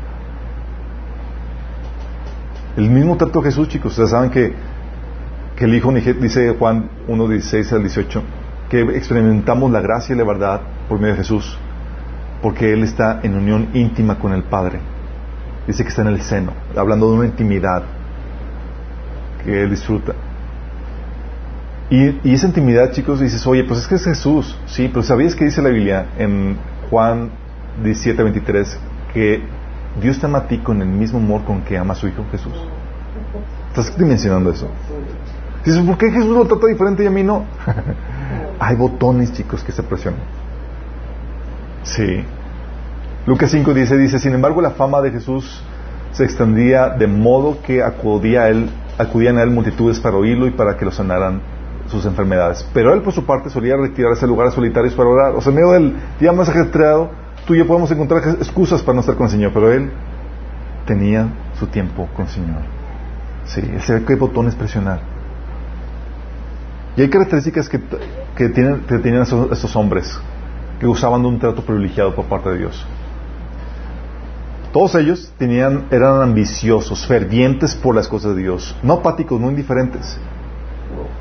[2.77, 3.93] El mismo trato de Jesús, chicos.
[3.93, 4.55] Ustedes saben que,
[5.57, 8.23] que el Hijo, dice Juan 1, 16 al 18,
[8.71, 11.59] que experimentamos la gracia y la verdad por medio de Jesús,
[12.41, 14.81] porque Él está en unión íntima con el Padre.
[15.67, 17.83] Dice que está en el seno, hablando de una intimidad
[19.45, 20.15] que Él disfruta.
[21.91, 24.57] Y, esa intimidad, chicos, dices, oye, pues es que es Jesús.
[24.67, 26.57] Sí, pero ¿sabías que dice la Biblia en
[26.89, 27.31] Juan
[27.83, 28.81] 17, 23
[29.13, 29.43] que
[30.01, 32.25] Dios te ama a ti con el mismo amor con que ama a su Hijo
[32.31, 32.55] Jesús?
[33.69, 34.69] ¿Estás dimensionando eso?
[35.65, 37.45] Dices, ¿por qué Jesús lo trata diferente y a mí no?
[38.59, 40.21] Hay botones, chicos, que se presionan.
[41.83, 42.25] Sí.
[43.27, 45.63] Lucas 5 dice, dice, sin embargo la fama de Jesús
[46.13, 50.51] se extendía de modo que acudía a él, acudían a él multitudes para oírlo y
[50.51, 51.41] para que lo sanaran
[51.87, 52.69] sus enfermedades.
[52.75, 55.35] Pero él por su parte solía retirarse a lugares solitarios para orar.
[55.35, 57.11] O sea, en medio del día más ajetreado,
[57.47, 59.91] tú y yo podemos encontrar excusas para no estar con el Señor, pero él
[60.87, 62.63] tenía su tiempo con el Señor.
[63.45, 65.12] Sí, él sabe qué botones presionar.
[66.97, 67.81] Y hay características que,
[68.37, 70.19] que tienen, que tenían estos hombres
[70.79, 72.85] que usaban de un trato privilegiado por parte de Dios.
[74.73, 80.19] Todos ellos eran ambiciosos, fervientes por las cosas de Dios, no apáticos, no indiferentes.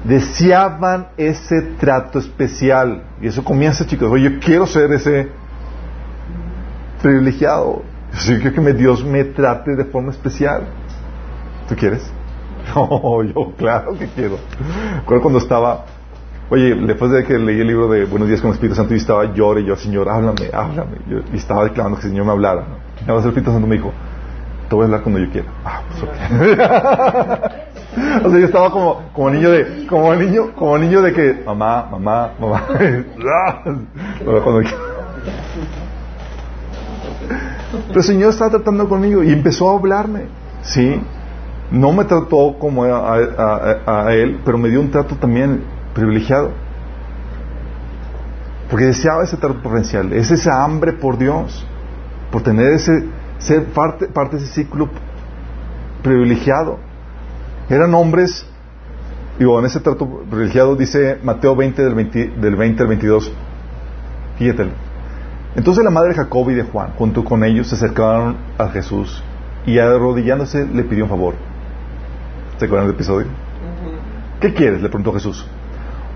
[0.05, 3.03] Deseaban ese trato especial.
[3.21, 4.09] Y eso comienza, chicos.
[4.09, 5.29] Oye, yo quiero ser ese
[7.01, 7.83] privilegiado.
[8.25, 10.67] Yo quiero que Dios me trate de forma especial.
[11.69, 12.01] ¿Tú quieres?
[12.75, 14.37] No, yo claro que quiero.
[14.99, 15.85] Recuerdo cuando estaba,
[16.49, 18.97] oye, después de que leí el libro de Buenos días con el Espíritu Santo y
[18.97, 20.97] estaba llore y yo, Señor, háblame, háblame.
[21.33, 22.63] y estaba declarando que el Señor me hablara.
[23.05, 23.91] Y el Espíritu Santo me dijo,
[24.69, 25.47] te voy a hablar cuando yo quiera.
[25.65, 26.03] Ah, pues
[28.25, 31.87] o sea, yo estaba como, como niño de, como niño, como niño de que, mamá,
[31.91, 32.63] mamá, mamá.
[37.87, 40.25] Pero el Señor estaba tratando conmigo y empezó a hablarme.
[40.61, 41.01] Sí,
[41.71, 45.63] no me trató como a, él, pero me dio un trato también
[45.93, 46.51] privilegiado.
[48.69, 51.65] Porque deseaba ese trato potencial, es esa hambre por Dios,
[52.31, 53.05] por tener ese,
[53.39, 54.89] ser parte, parte de ese ciclo
[56.03, 56.77] privilegiado.
[57.69, 58.45] Eran hombres,
[59.39, 63.31] digo, en ese trato privilegiado dice Mateo 20 del 20, del 20 al 22.
[64.37, 64.69] Fíjate.
[65.55, 69.21] Entonces la madre de Jacob y de Juan, junto con ellos, se acercaron a Jesús
[69.65, 71.50] y arrodillándose le pidió un favor.
[72.61, 73.25] ¿Se acuerdan del episodio?
[74.39, 74.83] ¿Qué quieres?
[74.83, 75.43] Le preguntó Jesús.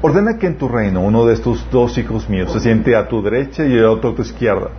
[0.04, 3.24] Ordena que en tu reino uno de estos dos hijos míos se siente a tu
[3.24, 4.70] derecha y el otro a tu izquierda.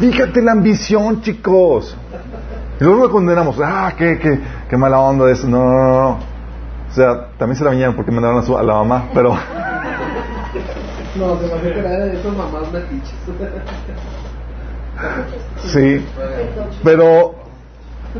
[0.00, 1.96] Fíjate la ambición, chicos.
[2.80, 3.60] Y luego lo condenamos.
[3.62, 5.46] Ah, qué, qué, qué mala onda eso.
[5.46, 6.08] No, no, no,
[6.90, 9.36] O sea, también se la viñaron porque mandaron a, su, a la mamá, pero...
[11.14, 13.14] No, se me que era de esos mamás metiches.
[15.58, 16.04] Sí,
[16.82, 17.41] pero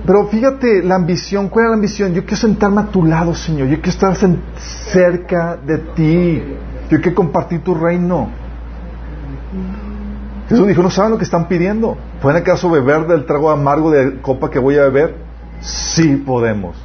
[0.07, 2.15] pero fíjate la ambición, ¿cuál es la ambición?
[2.15, 3.69] Yo quiero sentarme a tu lado, Señor.
[3.69, 4.17] Yo quiero estar
[4.57, 6.43] cerca de ti.
[6.91, 8.29] Yo quiero compartir tu reino.
[10.49, 11.97] Jesús dijo, ¿no saben lo que están pidiendo?
[12.21, 15.15] ¿Pueden acaso beber del trago amargo de copa que voy a beber?
[15.61, 16.77] Sí podemos.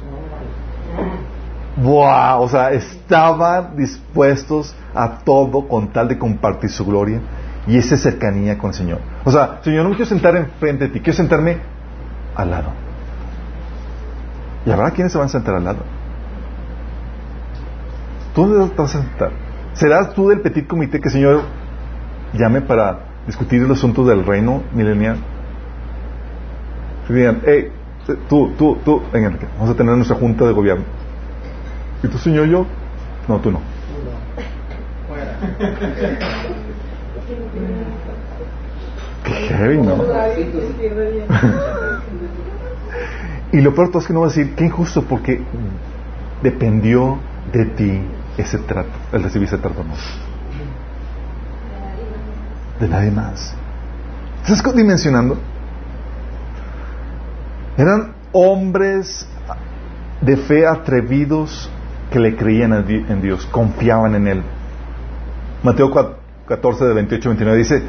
[1.76, 2.42] ¡Wow!
[2.42, 7.20] O sea, estaban dispuestos a todo con tal de compartir su gloria
[7.66, 8.98] y esa cercanía con el Señor.
[9.24, 11.58] O sea, Señor, no me quiero sentar enfrente de ti, quiero sentarme
[12.34, 12.87] al lado.
[14.66, 15.78] Y habrá quienes se van a sentar al lado.
[18.34, 19.30] ¿Tú dónde te vas a sentar?
[19.74, 21.42] ¿Serás tú del petit comité que el Señor
[22.34, 25.16] llame para discutir los asuntos del reino milenial?
[27.06, 27.72] Si digan, hey,
[28.28, 30.84] tú, tú, tú, venga, vamos a tener nuestra junta de gobierno.
[32.02, 32.66] ¿Y tú, Señor, yo?
[33.26, 33.60] No, tú no.
[39.24, 39.96] Qué heavy, ¿no?
[43.52, 45.40] y lo peor es que no va a decir, qué injusto, porque
[46.42, 47.18] dependió
[47.52, 48.02] de ti
[48.36, 49.94] ese trato, el recibir ese trato, no.
[52.78, 53.54] De nadie más.
[54.46, 55.36] ¿Estás dimensionando?
[57.76, 59.26] Eran hombres
[60.20, 61.70] de fe atrevidos
[62.10, 64.42] que le creían en Dios, confiaban en Él.
[65.62, 65.90] Mateo
[66.46, 67.82] 14, de 28 29 dice,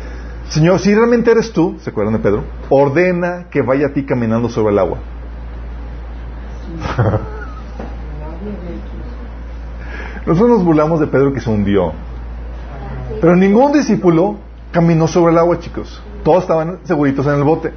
[0.49, 2.43] Señor, si realmente eres tú, ¿se acuerdan de Pedro?
[2.69, 4.97] Ordena que vaya a ti caminando sobre el agua.
[10.25, 11.93] Nosotros nos burlamos de Pedro que se hundió.
[13.21, 14.37] Pero ningún discípulo
[14.71, 16.01] caminó sobre el agua, chicos.
[16.23, 17.73] Todos estaban seguritos en el bote.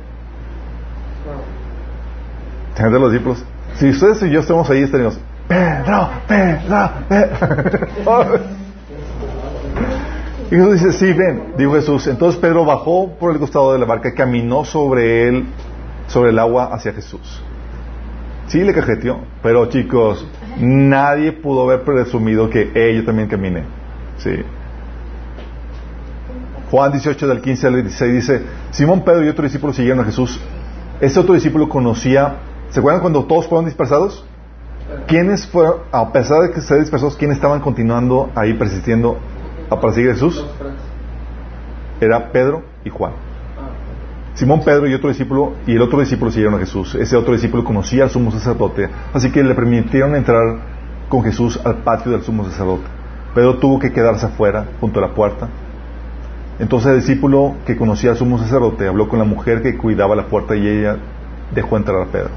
[2.78, 3.42] los discípulos?
[3.76, 5.18] Si ustedes y yo estamos ahí, estaríamos,
[5.48, 6.90] Pedro, Pedro.
[10.52, 12.06] Y Jesús dice, sí, ven, dijo Jesús.
[12.08, 15.46] Entonces Pedro bajó por el costado de la barca y caminó sobre él,
[16.08, 17.42] sobre el agua hacia Jesús.
[18.52, 20.28] Sí, le cajeteó, pero chicos,
[20.60, 23.64] nadie pudo haber presumido que ella también camine.
[26.70, 30.38] Juan 18 del 15 al 16 dice, Simón Pedro y otro discípulo siguieron a Jesús.
[31.00, 34.22] Este otro discípulo conocía, ¿se acuerdan cuando todos fueron dispersados?
[35.06, 39.16] ¿Quiénes fueron, a pesar de que se dispersados, quiénes estaban continuando ahí persistiendo
[39.70, 40.44] a perseguir a Jesús?
[42.02, 43.31] Era Pedro y Juan.
[44.34, 46.94] Simón Pedro y otro discípulo, y el otro discípulo siguieron a Jesús.
[46.94, 50.42] Ese otro discípulo conocía al sumo sacerdote, así que le permitieron entrar
[51.08, 52.84] con Jesús al patio del sumo sacerdote.
[53.34, 55.48] Pedro tuvo que quedarse afuera, junto a la puerta.
[56.58, 60.26] Entonces el discípulo que conocía al sumo sacerdote habló con la mujer que cuidaba la
[60.26, 60.96] puerta y ella
[61.54, 62.30] dejó entrar a Pedro.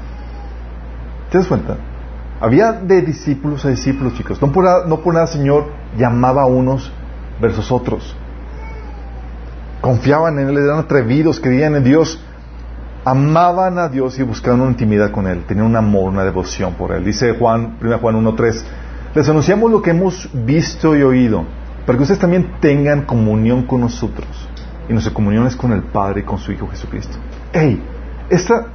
[1.30, 1.76] ¿Te das cuenta?
[2.40, 4.40] Había de discípulos a discípulos, chicos.
[4.42, 5.66] No por, nada, no por nada, Señor,
[5.96, 6.92] llamaba a unos
[7.40, 8.14] versus otros.
[9.86, 12.20] Confiaban en Él, eran atrevidos, creían en Dios,
[13.04, 16.90] amaban a Dios y buscaban una intimidad con Él, tenían un amor, una devoción por
[16.90, 17.04] Él.
[17.04, 18.62] Dice Juan, 1 Juan 1.3,
[19.14, 21.44] les anunciamos lo que hemos visto y oído,
[21.86, 24.26] para que ustedes también tengan comunión con nosotros.
[24.88, 27.16] Y nuestra comunión es con el Padre y con su Hijo Jesucristo.
[27.52, 27.80] ¡Ey!
[28.28, 28.66] Esta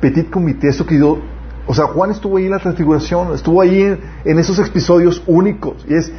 [0.00, 1.20] petit comité, eso que yo
[1.68, 5.86] o sea, Juan estuvo ahí en la transfiguración, estuvo ahí en, esos episodios únicos.
[5.88, 6.12] Y es,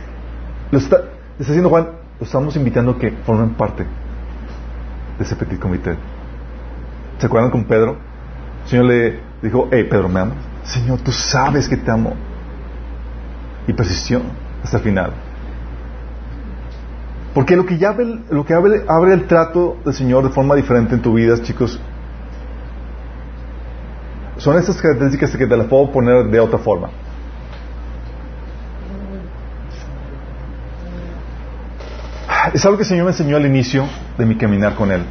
[0.72, 1.02] lo está,
[1.38, 3.86] está diciendo Juan, lo estamos invitando a que formen parte
[5.18, 5.96] de ese petit comité.
[7.18, 7.98] ¿Se acuerdan con Pedro?
[8.64, 10.38] El Señor le dijo, hey Pedro, ¿me amas?
[10.64, 12.14] Señor, tú sabes que te amo.
[13.68, 14.22] Y persistió
[14.64, 15.14] hasta el final.
[17.34, 17.96] Porque lo que, ya
[18.30, 21.80] lo que abre, abre el trato del Señor de forma diferente en tu vida, chicos,
[24.38, 26.90] son estas características que te las puedo poner de otra forma.
[32.54, 33.86] Es algo que el Señor me enseñó al inicio
[34.18, 35.04] de mi caminar con Él.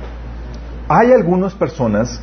[0.88, 2.22] Hay algunas personas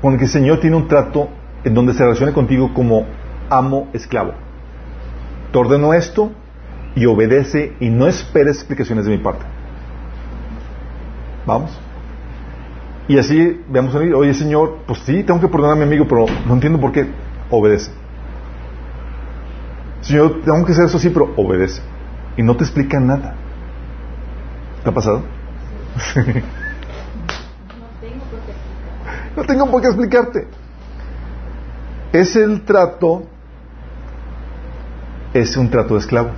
[0.00, 1.28] con las que el Señor tiene un trato
[1.64, 3.06] en donde se relaciona contigo como
[3.50, 4.34] amo-esclavo.
[5.52, 6.32] Te ordeno esto
[6.94, 9.44] y obedece y no esperes explicaciones de mi parte.
[11.46, 11.78] ¿Vamos?
[13.08, 16.54] Y así veamos, oye Señor, pues sí, tengo que perdonar a mi amigo, pero no
[16.54, 17.06] entiendo por qué.
[17.50, 17.90] Obedece.
[20.00, 21.82] Señor, tengo que hacer eso sí, pero obedece.
[22.36, 23.36] Y no te explica nada.
[24.82, 25.22] ¿Te ha pasado?
[29.36, 30.48] no tengo por qué explicarte.
[32.12, 33.24] Es el trato,
[35.32, 36.30] es un trato de esclavo.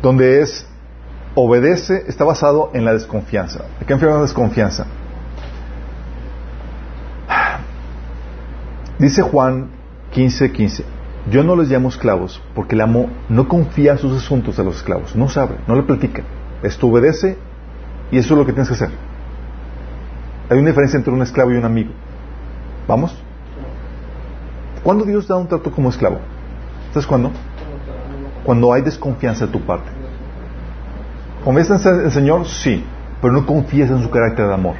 [0.00, 0.66] Donde es
[1.34, 3.64] obedece está basado en la desconfianza.
[3.80, 4.86] ¿De qué enferma la desconfianza?
[8.98, 9.70] Dice Juan
[10.14, 10.84] 15:15, 15,
[11.30, 15.14] yo no les llamo esclavos porque el amo no confía sus asuntos a los esclavos,
[15.16, 16.22] no sabe, no le platica.
[16.62, 17.36] Esto obedece
[18.10, 18.90] y eso es lo que tienes que hacer.
[20.50, 21.90] Hay una diferencia entre un esclavo y un amigo.
[22.86, 23.16] ¿Vamos?
[24.82, 26.18] ¿Cuándo Dios da un trato como esclavo?
[26.92, 27.30] ¿Sabes cuándo?
[28.44, 29.90] Cuando hay desconfianza de tu parte.
[31.44, 32.46] ¿Confías en el Señor?
[32.46, 32.84] Sí,
[33.20, 34.76] pero no confías en su carácter de amor.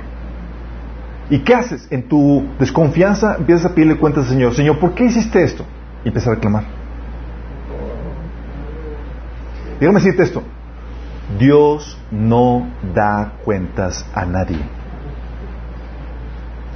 [1.31, 1.87] ¿Y qué haces?
[1.91, 4.55] En tu desconfianza empiezas a pedirle cuentas al Señor.
[4.55, 5.65] Señor, ¿por qué hiciste esto?
[6.09, 6.65] y empieza a reclamar.
[9.79, 10.43] Déjame decirte esto.
[11.39, 14.59] Dios no da cuentas a nadie.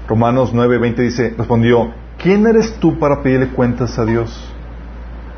[0.06, 4.52] Romanos 9:20 dice, respondió, ¿quién eres tú para pedirle cuentas a Dios?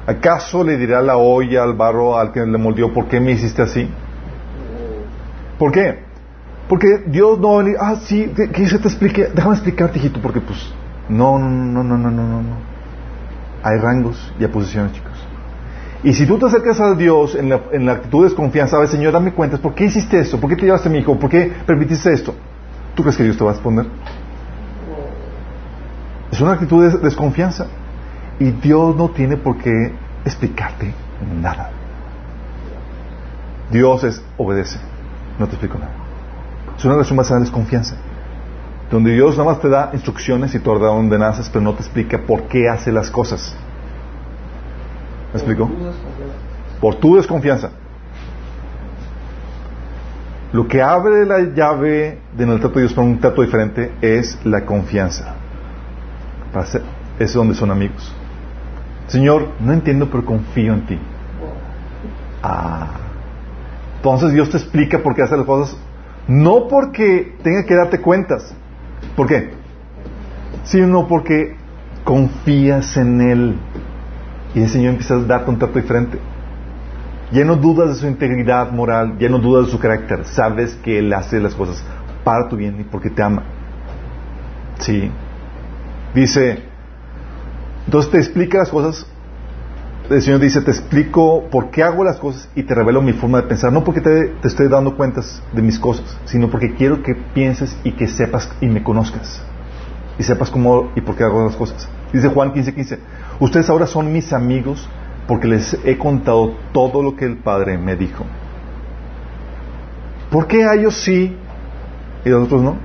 [0.07, 3.63] ¿Acaso le dirá la olla al barro al que le moldeó, ¿por qué me hiciste
[3.63, 3.89] así?
[5.59, 6.01] ¿Por qué?
[6.69, 10.41] Porque Dios no va a ah, sí, que yo te explique, déjame explicarte, hijito, porque
[10.41, 10.75] pues,
[11.09, 12.74] no, no, no, no, no, no, no.
[13.65, 15.13] Hay rangos y posiciones, chicos.
[16.03, 18.81] Y si tú te acercas a Dios en la, en la actitud de desconfianza, a
[18.81, 20.39] ver, Señor, dame cuentas, ¿por qué hiciste esto?
[20.39, 21.19] ¿Por qué te llevaste a mi hijo?
[21.19, 22.35] ¿Por qué permitiste esto?
[22.95, 23.87] ¿Tú crees que Dios te va a responder?
[26.31, 27.67] Es una actitud de desconfianza.
[28.39, 29.95] Y Dios no tiene por qué
[30.27, 30.93] explicarte
[31.41, 31.71] nada.
[33.71, 34.79] Dios es obedece.
[35.39, 35.93] No te explico nada.
[36.77, 37.97] Es una relación basada en desconfianza.
[38.95, 41.81] Donde Dios nada más te da instrucciones y te ordena donde naces, pero no te
[41.81, 43.53] explica por qué hace las cosas.
[45.33, 45.69] ¿Me explico?
[46.81, 47.73] Por tu desconfianza.
[50.53, 54.39] Lo que abre la llave de el trato de Dios para un trato diferente es
[54.45, 55.35] la confianza.
[56.53, 56.83] Para ser,
[57.19, 58.15] es donde son amigos.
[59.09, 60.99] Señor, no entiendo, pero confío en ti.
[62.45, 62.93] Ah.
[63.97, 65.77] Entonces Dios te explica por qué hace las cosas,
[66.29, 68.55] no porque tenga que darte cuentas.
[69.17, 69.51] ¿Por qué?
[70.65, 71.57] Sino porque
[72.05, 73.57] confías en Él.
[74.55, 76.19] Y el Señor empieza a dar un trato diferente.
[77.33, 80.25] Ya no dudas de su integridad moral, ya no dudas de su carácter.
[80.25, 81.85] Sabes que Él hace las cosas
[82.23, 83.43] para tu bien y porque te ama.
[84.79, 85.11] Sí.
[86.15, 86.63] Dice,
[87.87, 89.07] entonces te explica las cosas.
[90.11, 93.41] El Señor dice, te explico por qué hago las cosas y te revelo mi forma
[93.41, 93.73] de pensar.
[93.73, 97.75] No porque te, te estoy dando cuentas de mis cosas, sino porque quiero que pienses
[97.85, 99.43] y que sepas y me conozcas.
[100.19, 101.89] Y sepas cómo y por qué hago las cosas.
[102.13, 102.99] Dice Juan 15:15, 15,
[103.41, 104.87] ustedes ahora son mis amigos
[105.27, 108.27] porque les he contado todo lo que el Padre me dijo.
[110.31, 111.35] ¿Por qué ellos sí
[112.25, 112.77] y a otros no?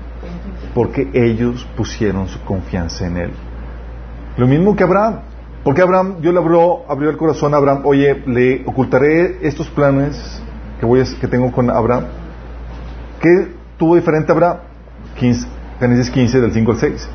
[0.74, 3.32] Porque ellos pusieron su confianza en Él.
[4.38, 5.29] Lo mismo que Abraham.
[5.64, 10.42] Porque Abraham, Dios le abrió, abrió el corazón a Abraham, oye, le ocultaré estos planes
[10.80, 12.06] que, voy que tengo con Abraham.
[13.20, 14.58] ¿Qué tuvo diferente Abraham?
[15.18, 15.48] 15,
[15.80, 17.10] Génesis 15, del 5 al 6.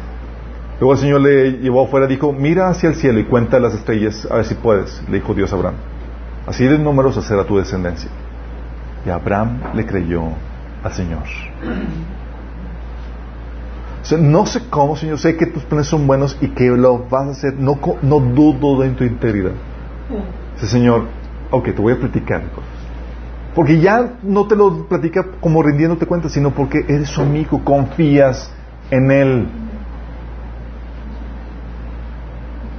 [0.81, 3.75] Luego el Señor le llevó afuera y dijo, mira hacia el cielo y cuenta las
[3.75, 5.77] estrellas, a ver si puedes, le dijo Dios a Abraham.
[6.47, 8.11] Así de números será tu descendencia.
[9.07, 10.23] Y Abraham le creyó
[10.83, 11.23] al Señor.
[14.19, 17.31] No sé cómo, Señor, sé que tus planes son buenos y que lo vas a
[17.31, 19.53] hacer, no, no dudo de tu integridad.
[20.55, 21.07] Dice, Señor,
[21.51, 22.43] ok, te voy a platicar
[23.55, 28.53] Porque ya no te lo platica como rindiéndote cuenta, sino porque eres su amigo, confías
[28.91, 29.49] en Él.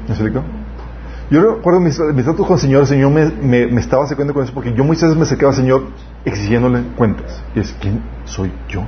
[0.08, 0.44] ¿Me explico?
[1.32, 4.44] Yo recuerdo mis, mis tratos con el Señor, el Señor me, me, estaba acercando con
[4.44, 5.88] eso porque yo muchas veces me acercaba al Señor
[6.24, 7.42] exigiéndole cuentas.
[7.56, 8.84] Y es, ¿quién soy yo?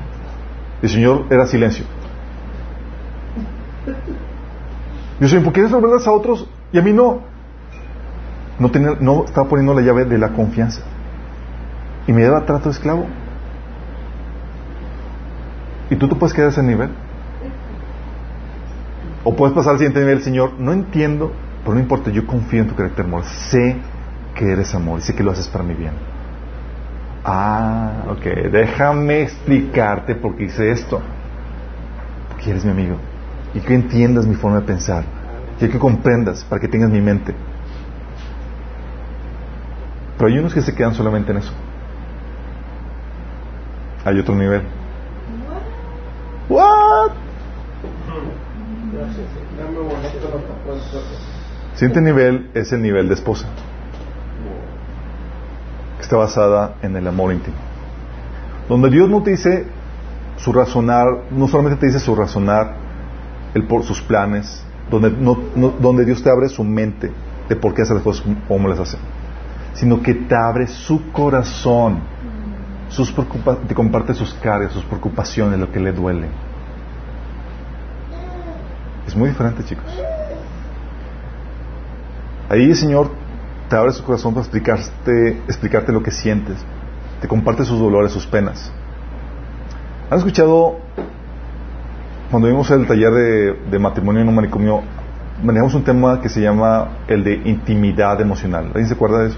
[0.84, 1.86] El Señor era silencio.
[5.20, 7.22] Yo soy, ¿por qué verdad a otros y a mí no?
[8.59, 10.82] No, tenía, no estaba poniendo la llave de la confianza.
[12.07, 13.05] Y me daba trato de esclavo.
[15.89, 16.89] Y tú te puedes quedar a ese nivel.
[19.24, 22.70] O puedes pasar al siguiente nivel, Señor, no entiendo, pero no importa, yo confío en
[22.70, 23.24] tu carácter amor.
[23.26, 23.76] Sé
[24.36, 25.93] que eres amor y sé que lo haces para mi bien.
[27.26, 31.01] Ah, ok, déjame explicarte por qué hice esto.
[32.30, 32.95] Porque eres mi amigo.
[33.58, 35.03] Y que entiendas mi forma de pensar.
[35.60, 37.34] Y que comprendas para que tengas mi mente.
[40.16, 41.51] Pero hay unos que se quedan solamente en eso.
[44.05, 44.62] Hay otro nivel.
[46.47, 47.12] What?
[51.74, 53.47] Siguiente nivel es el nivel de esposa,
[55.97, 57.55] que está basada en el amor íntimo.
[58.70, 59.66] Donde Dios no te dice
[60.38, 62.87] su razonar, no solamente te dice su razonar,
[63.66, 67.12] por sus planes, donde, donde Dios te abre su mente
[67.49, 68.97] de por qué hace las cosas como las hace,
[69.74, 71.99] sino que te abre su corazón,
[72.89, 73.14] sus
[73.68, 76.28] te comparte sus cargas, sus preocupaciones, lo que le duele
[79.08, 79.86] es muy diferente, chicos.
[82.49, 83.10] Ahí el Señor
[83.70, 86.58] te abre su corazón para explicarte, explicarte lo que sientes,
[87.22, 88.72] te comparte sus dolores, sus penas.
[90.10, 90.80] ¿Han escuchado
[92.30, 94.82] cuando vimos el taller de, matrimonio en un manicomio?
[95.42, 98.66] Manejamos un tema que se llama el de intimidad emocional.
[98.68, 99.38] ¿Alguien se acuerda de eso?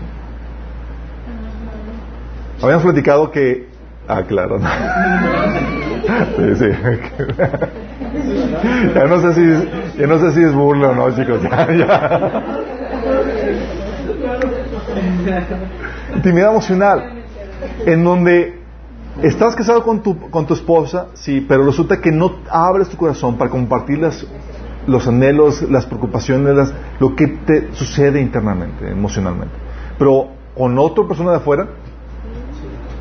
[2.61, 3.67] Habíamos platicado que.
[4.07, 4.59] Ah, claro.
[6.37, 6.65] sí, sí.
[8.95, 9.41] ya no sé si,
[9.99, 11.41] ya no sé si es burla o no, chicos.
[16.15, 17.03] Intimidad emocional,
[17.85, 18.58] en donde
[19.23, 23.37] Estás casado con tu, con tu esposa, sí, pero resulta que no abres tu corazón
[23.37, 24.25] para compartir las,
[24.87, 29.53] los anhelos, las preocupaciones, las- lo que te sucede internamente, emocionalmente.
[29.97, 31.67] Pero con otra persona de afuera,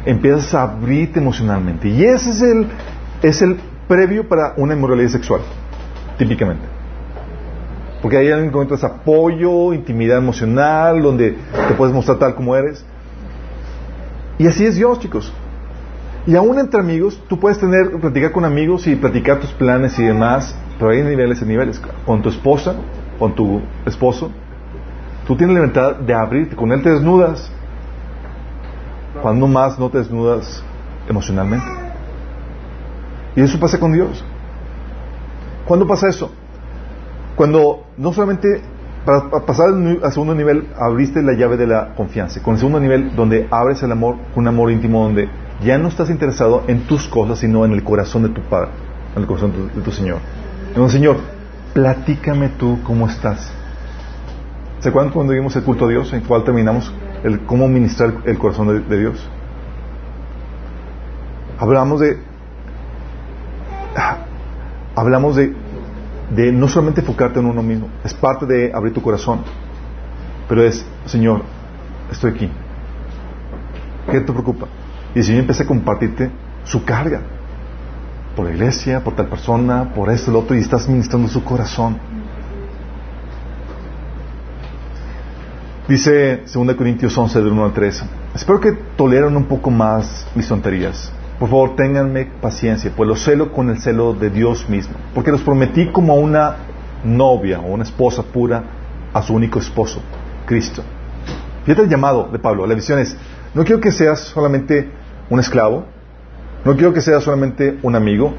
[0.04, 1.88] empiezas a abrirte emocionalmente.
[1.88, 2.66] Y ese es el,
[3.22, 5.42] es el previo para una inmoralidad sexual,
[6.18, 6.64] típicamente.
[8.02, 11.36] Porque ahí encuentras apoyo, intimidad emocional, donde
[11.68, 12.84] te puedes mostrar tal como eres.
[14.38, 15.32] Y así es Dios, chicos.
[16.28, 20.04] Y aún entre amigos, tú puedes tener, platicar con amigos y platicar tus planes y
[20.04, 21.80] demás, pero hay niveles y niveles.
[22.04, 22.74] Con tu esposa,
[23.18, 24.30] con tu esposo,
[25.26, 26.54] tú tienes la libertad de abrirte.
[26.54, 27.50] Con él te desnudas.
[29.22, 30.62] Cuando más no te desnudas
[31.08, 31.66] emocionalmente.
[33.34, 34.22] Y eso pasa con Dios.
[35.64, 36.30] ¿Cuándo pasa eso?
[37.36, 38.60] Cuando no solamente
[39.06, 43.16] para, pasar al segundo nivel abriste la llave de la confianza, con el segundo nivel
[43.16, 45.30] donde abres el amor, un amor íntimo donde
[45.62, 48.70] ya no estás interesado en tus cosas, sino en el corazón de tu Padre,
[49.14, 50.18] en el corazón de tu, Señor.
[50.68, 51.16] Entonces, Señor,
[51.74, 53.52] platícame tú cómo estás.
[54.80, 56.92] ¿Se acuerdan cuando vimos el culto a Dios, en cual terminamos
[57.24, 59.28] el cómo ministrar el corazón de, de Dios?
[61.58, 62.28] Hablamos de
[64.94, 65.54] hablamos de,
[66.34, 69.42] de no solamente enfocarte en uno mismo, es parte de abrir tu corazón,
[70.48, 71.42] pero es, Señor,
[72.10, 72.50] estoy aquí.
[74.10, 74.66] ¿Qué te preocupa?
[75.18, 76.30] Y el Señor empieza a compartirte
[76.62, 77.22] su carga
[78.36, 81.98] por la iglesia, por tal persona, por esto, lo otro, y estás ministrando su corazón.
[85.88, 88.04] Dice 2 Corintios 11, del 1 al 3.
[88.36, 91.12] Espero que toleren un poco más mis tonterías.
[91.40, 94.94] Por favor, ténganme paciencia, pues los celo con el celo de Dios mismo.
[95.16, 96.58] Porque los prometí como una
[97.02, 98.62] novia o una esposa pura
[99.12, 100.00] a su único esposo,
[100.46, 100.84] Cristo.
[101.64, 102.68] Fíjate el llamado de Pablo.
[102.68, 103.16] La visión es,
[103.52, 104.96] no quiero que seas solamente
[105.30, 105.84] un esclavo,
[106.64, 108.34] no quiero que seas solamente un amigo.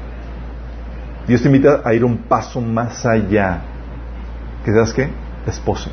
[1.26, 3.60] Dios te invita a ir un paso más allá.
[4.64, 5.08] ¿Que seas qué?
[5.46, 5.90] Esposo.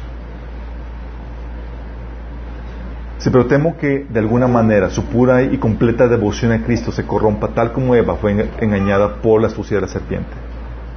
[3.20, 7.06] Sí, pero temo que de alguna manera su pura y completa devoción a Cristo se
[7.06, 10.30] corrompa tal como Eva fue enga- engañada por la astucia de la serpiente.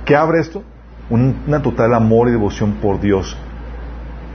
[0.05, 0.63] ¿Qué abre esto?
[1.09, 3.37] Un- Una total amor y devoción por Dios,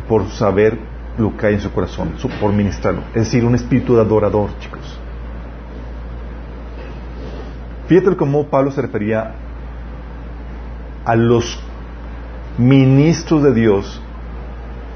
[0.10, 0.78] por saber
[1.18, 3.02] lo que hay en su corazón, por ministrarlo.
[3.14, 5.00] Es decir, un espíritu de adorador, chicos.
[7.88, 9.34] Fíjate cómo Pablo se refería
[11.06, 11.60] a los
[12.58, 14.02] ministros de Dios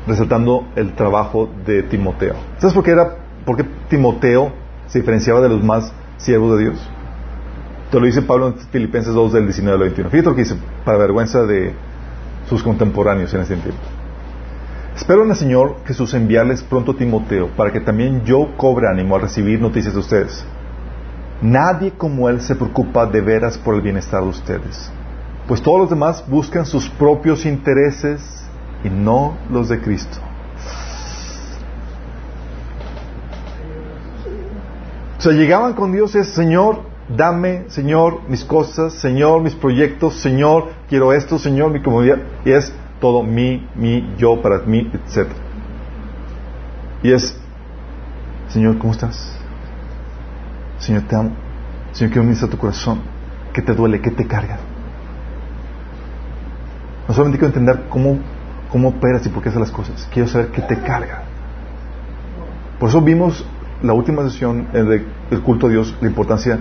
[0.08, 2.36] resaltando el trabajo de Timoteo.
[2.58, 3.16] ¿Sabes por qué era
[3.46, 4.52] por qué Timoteo
[4.88, 6.90] se diferenciaba de los más siervos de Dios?
[7.92, 10.10] Te lo dice Pablo en Filipenses 2 del 19 al 21.
[10.10, 11.74] Fíjate lo que dice, para vergüenza de
[12.48, 13.82] sus contemporáneos en ese tiempo.
[14.96, 19.16] Espero en el Señor Jesús enviarles pronto a Timoteo para que también yo cobre ánimo
[19.16, 20.46] al recibir noticias de ustedes.
[21.42, 24.92] Nadie como él se preocupa de veras por el bienestar de ustedes,
[25.48, 28.46] pues todos los demás buscan sus propios intereses
[28.84, 30.18] y no los de Cristo.
[35.18, 36.82] O sea, llegaban con Dios es, Señor,
[37.16, 42.20] dame, Señor, mis cosas, Señor, mis proyectos, Señor, quiero esto, Señor, mi comodidad.
[42.46, 45.30] Y es todo mi, mi, yo, para mí, etc.
[47.04, 47.38] Y es,
[48.50, 49.39] Señor, ¿cómo estás?
[50.80, 51.32] Señor, te amo.
[51.92, 53.00] Señor, quiero ministrar tu corazón.
[53.54, 54.02] ¿Qué te duele?
[54.02, 54.58] ¿Qué te carga?
[57.08, 58.20] No solamente quiero entender cómo,
[58.72, 60.08] cómo operas y por qué haces las cosas.
[60.14, 61.24] Quiero saber qué te carga.
[62.80, 63.46] Por eso vimos
[63.82, 66.60] la última sesión eh, de- del culto a Dios, la importancia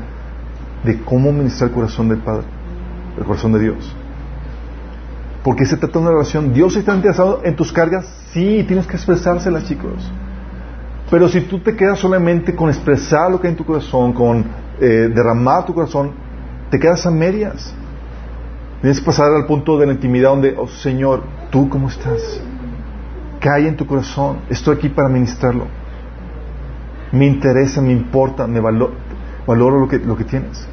[0.85, 2.45] de cómo ministrar el corazón del Padre,
[3.19, 3.95] el corazón de Dios.
[5.45, 6.53] Porque se trata de una relación.
[6.53, 10.11] Dios está interesado en tus cargas, sí, tienes que expresárselas, chicos.
[11.11, 14.44] Pero si tú te quedas solamente con expresar lo que hay en tu corazón, con
[14.80, 16.12] eh, derramar tu corazón,
[16.70, 17.74] te quedas a medias.
[18.82, 22.40] Tienes que pasar al punto de la intimidad donde, oh Señor, ¿tú cómo estás?
[23.40, 24.40] ¿Qué hay en tu corazón?
[24.50, 25.66] Estoy aquí para ministrarlo.
[27.11, 28.92] Me interesa, me importa, me valo-
[29.46, 30.68] valoro lo que, lo que tienes.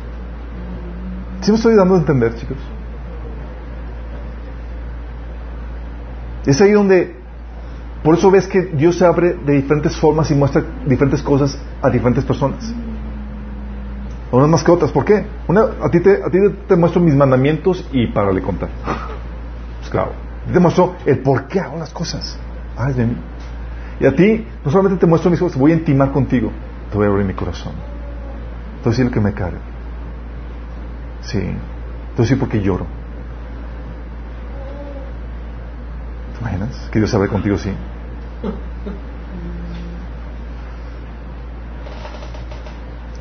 [1.41, 2.57] ¿Sí me estoy dando a entender, chicos?
[6.45, 7.15] Es ahí donde,
[8.05, 11.89] por eso ves que Dios se abre de diferentes formas y muestra diferentes cosas a
[11.89, 12.71] diferentes personas.
[14.31, 14.91] Unas más que otras.
[14.91, 15.25] ¿Por qué?
[15.47, 16.37] Una, a ti, te, a ti
[16.67, 18.69] te muestro mis mandamientos y para le contar.
[19.79, 20.11] Pues claro.
[20.47, 22.37] A te muestro el por qué hago las cosas.
[22.87, 23.17] Es de mí.
[23.99, 26.51] Y a ti, no solamente te muestro mis cosas, voy a intimar contigo.
[26.91, 27.73] Te voy a abrir mi corazón.
[27.73, 29.57] Te voy a decir lo que me carga.
[31.21, 31.39] Sí.
[31.39, 32.85] Te voy a decir por qué lloro.
[36.35, 36.87] ¿Te imaginas?
[36.91, 37.71] Que Dios hable contigo así.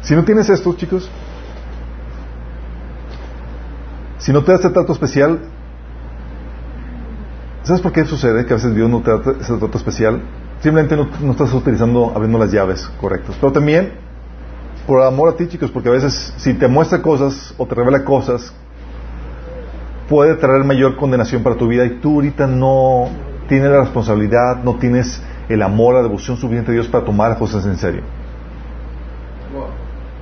[0.03, 1.11] Si no tienes esto, chicos,
[4.18, 5.41] si no te da este trato especial,
[7.62, 10.20] ¿sabes por qué sucede que a veces Dios no te da ese trato especial?
[10.61, 13.37] Simplemente no, no estás utilizando, abriendo las llaves correctas.
[13.41, 13.95] Pero también,
[14.87, 18.05] por amor a ti, chicos, porque a veces si te muestra cosas o te revela
[18.05, 18.55] cosas,
[20.09, 23.09] puede traer mayor condenación para tu vida y tú ahorita no
[23.49, 27.38] tienes la responsabilidad, no tienes el amor, la devoción suficiente a Dios para tomar las
[27.38, 28.03] cosas en serio.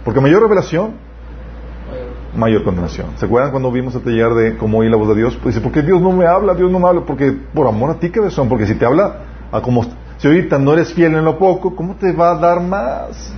[0.04, 0.92] Porque mayor revelación,
[2.34, 3.08] mayor condenación.
[3.16, 5.38] ¿Se acuerdan cuando vimos el taller de cómo oír la voz de Dios?
[5.42, 6.54] Pues dice, ¿por qué Dios no me habla?
[6.54, 7.02] Dios no me habla.
[7.02, 8.48] Porque por amor a ti, que son.
[8.48, 9.16] Porque si te habla,
[9.52, 9.84] a como
[10.16, 13.34] si ahorita no eres fiel en lo poco, ¿cómo te va a dar más?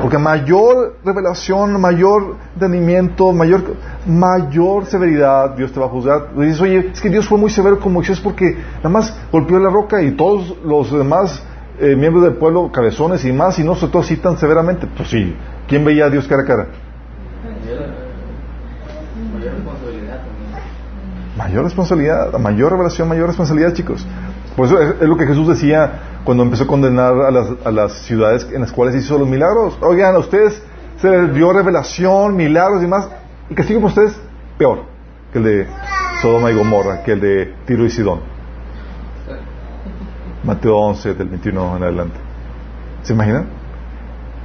[0.00, 3.76] Porque mayor revelación, mayor entendimiento, mayor,
[4.06, 6.34] mayor severidad Dios te va a juzgar.
[6.36, 9.68] Dices, oye, es que Dios fue muy severo con Moisés porque nada más golpeó la
[9.68, 11.42] roca y todos los demás
[11.78, 14.86] eh, miembros del pueblo, cabezones y más, y no se todo así tan severamente.
[14.86, 15.36] Pues sí,
[15.68, 16.66] ¿quién veía a Dios cara a cara?
[17.44, 20.20] Mayor responsabilidad.
[21.36, 24.06] Mayor responsabilidad, mayor revelación, mayor responsabilidad, chicos.
[24.56, 27.70] Por eso es, es lo que Jesús decía cuando empezó a condenar a las, a
[27.70, 29.78] las ciudades en las cuales hizo los milagros.
[29.80, 30.62] Oigan, a ustedes
[31.00, 33.08] se les dio revelación, milagros y más.
[33.48, 34.20] El castigo para ustedes,
[34.58, 34.90] peor
[35.32, 35.66] que el de
[36.20, 38.20] Sodoma y Gomorra, que el de Tiro y Sidón.
[40.44, 42.16] Mateo 11, del 21 en adelante.
[43.02, 43.46] ¿Se imaginan?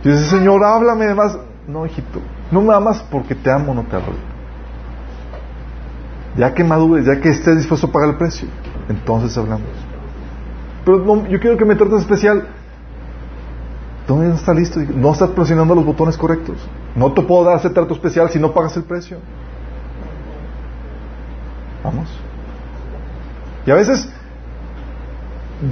[0.04, 1.38] Y dice, Señor, háblame más.
[1.68, 2.20] No, hijito,
[2.52, 4.14] no me amas porque te amo, no te hablo.
[6.38, 8.48] Ya que madures, ya que estés dispuesto a pagar el precio,
[8.90, 9.70] entonces hablamos.
[10.86, 12.48] Pero no, yo quiero que me trates especial.
[14.08, 16.58] Todavía no está listo, no estás presionando los botones correctos.
[16.96, 19.18] No te puedo dar ese trato especial si no pagas el precio.
[21.84, 22.08] Vamos.
[23.66, 24.08] Y a veces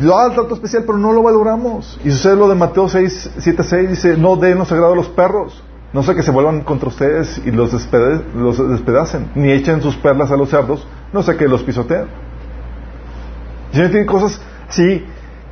[0.02, 2.00] da el trato especial, pero no lo valoramos.
[2.04, 5.10] Y sucede lo de Mateo 6, 7, 6, dice, no den los sagrado a los
[5.10, 9.82] perros, no sé que se vuelvan contra ustedes y los, despede, los despedacen, ni echen
[9.82, 12.08] sus perlas a los cerdos, no sé que los pisoteen.
[13.74, 14.42] Y tiene cosas
[14.74, 15.06] así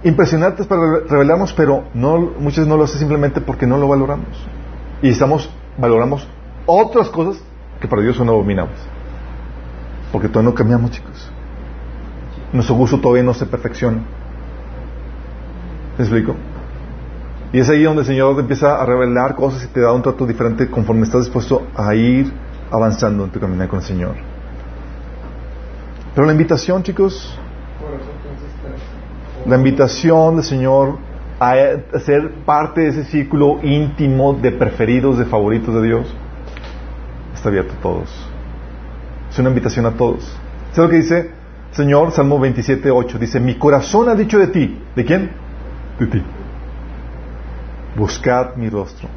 [0.03, 4.47] impresionantes para revelarnos, pero no, muchas veces no lo hace simplemente porque no lo valoramos.
[5.01, 6.28] Y estamos, valoramos
[6.65, 7.41] otras cosas
[7.80, 8.80] que para Dios son abominables.
[10.11, 11.32] Porque todavía no cambiamos, chicos.
[12.51, 13.99] Nuestro gusto todavía no se perfecciona.
[15.97, 16.36] ¿Me explico?
[17.53, 20.01] Y es ahí donde el Señor te empieza a revelar cosas y te da un
[20.01, 22.32] trato diferente conforme estás dispuesto a ir
[22.72, 24.15] avanzando en tu caminar con el Señor.
[26.15, 27.38] Pero la invitación, chicos,
[29.45, 30.97] la invitación del Señor
[31.39, 31.55] a
[32.05, 36.15] ser parte de ese círculo íntimo de preferidos, de favoritos de Dios,
[37.33, 38.29] está abierto a todos.
[39.31, 40.23] Es una invitación a todos.
[40.71, 41.31] ¿Sabes lo que dice
[41.71, 42.11] Señor?
[42.11, 43.17] Salmo 27, 8.
[43.17, 44.79] Dice, mi corazón ha dicho de ti.
[44.95, 45.31] ¿De quién?
[45.99, 46.23] De ti.
[47.95, 49.07] Buscad mi rostro.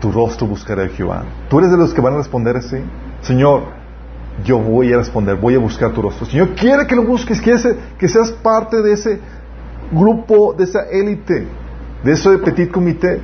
[0.00, 1.24] Tu rostro buscaré Jehová.
[1.48, 2.76] ¿Tú eres de los que van a responder así?
[3.22, 3.62] Señor,
[4.44, 6.26] yo voy a responder, voy a buscar tu rostro.
[6.26, 7.60] Señor, quiere que lo busques, quiere
[7.98, 9.20] que seas parte de ese
[9.90, 11.46] grupo, de esa élite,
[12.02, 13.20] de ese petit comité.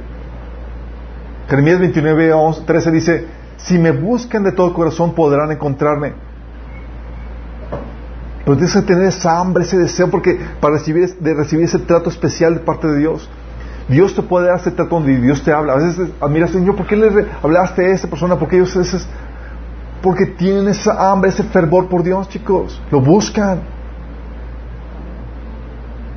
[1.48, 3.26] Jeremías 29, 11, 13 dice,
[3.58, 6.14] si me buscan de todo corazón podrán encontrarme.
[8.44, 12.10] Pero tienes que tener esa hambre, ese deseo, porque para recibir, de recibir ese trato
[12.10, 13.28] especial de parte de Dios.
[13.88, 15.74] Dios te puede dar ese trato donde Dios te habla.
[15.74, 18.36] A veces admiras, Señor, ¿por qué le hablaste a esa persona?
[18.36, 18.98] ¿Por qué ellos ese
[20.02, 22.80] porque tienen esa hambre, ese fervor por Dios, chicos.
[22.90, 23.60] Lo buscan.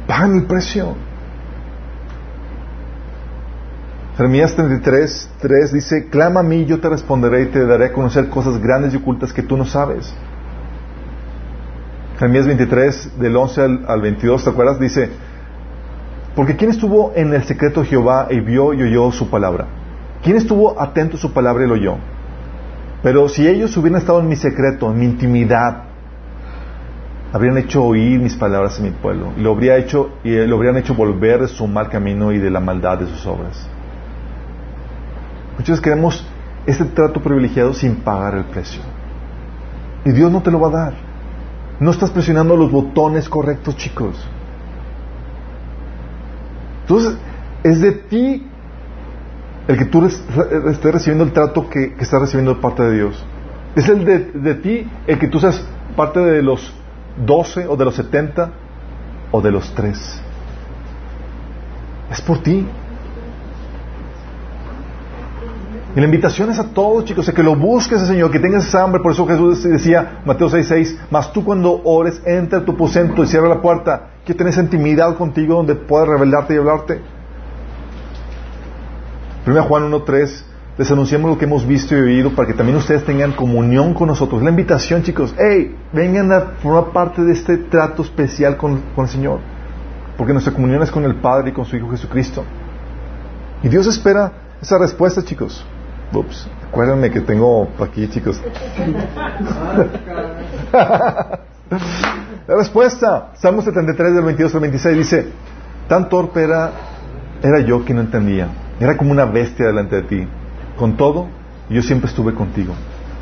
[0.08, 0.96] Pagan el precio.
[4.18, 8.30] Jeremías 33, 3 dice, clama a mí, yo te responderé y te daré a conocer
[8.30, 10.14] cosas grandes y ocultas que tú no sabes.
[12.18, 14.80] Jeremías 23, del 11 al, al 22, ¿te acuerdas?
[14.80, 15.10] Dice,
[16.34, 19.68] porque ¿quién estuvo en el secreto de Jehová y vio y oyó su palabra?
[20.24, 21.98] ¿Quién estuvo atento a su palabra y lo oyó?
[23.06, 25.84] Pero si ellos hubieran estado en mi secreto, en mi intimidad,
[27.32, 30.76] habrían hecho oír mis palabras a mi pueblo, y lo, habría hecho, y lo habrían
[30.78, 33.70] hecho volver de su mal camino y de la maldad de sus obras.
[35.56, 36.26] Muchos queremos
[36.66, 38.82] este trato privilegiado sin pagar el precio.
[40.04, 40.94] Y Dios no te lo va a dar.
[41.80, 44.16] No estás presionando los botones correctos, chicos.
[46.82, 47.20] Entonces,
[47.62, 48.48] es de ti
[49.68, 53.26] el que tú estés recibiendo el trato que, estás recibiendo de parte de Dios.
[53.76, 55.66] Es el de, ti el que tú seas
[55.96, 56.74] parte de los
[57.26, 58.52] 12 o de los 70
[59.32, 60.22] o de los 3.
[62.12, 62.66] Es por ti.
[65.96, 69.02] Y la invitación es a todos, chicos, a que lo busques, Señor, que tengas hambre.
[69.02, 73.28] Por eso Jesús decía, Mateo 6:6, mas tú cuando ores, entra a tu aposento y
[73.28, 77.15] cierra la puerta, que tenés intimidad contigo donde puedas revelarte y hablarte.
[79.46, 80.44] 1 Juan 1.3,
[80.78, 84.08] les anunciamos lo que hemos visto y oído para que también ustedes tengan comunión con
[84.08, 84.42] nosotros.
[84.42, 89.12] La invitación, chicos, hey, vengan a formar parte de este trato especial con, con el
[89.12, 89.40] Señor.
[90.18, 92.44] Porque nuestra comunión es con el Padre y con su Hijo Jesucristo.
[93.64, 94.32] Y Dios espera
[94.62, 95.66] esa respuesta, chicos.
[96.14, 98.42] Ups, acuérdenme que tengo aquí, chicos.
[102.48, 105.28] La respuesta, Salmo 73 del 22 al 26 dice,
[105.88, 106.72] tan torpe era,
[107.42, 108.48] era yo que no entendía,
[108.80, 110.28] era como una bestia delante de ti.
[110.78, 111.28] Con todo,
[111.70, 112.74] yo siempre estuve contigo.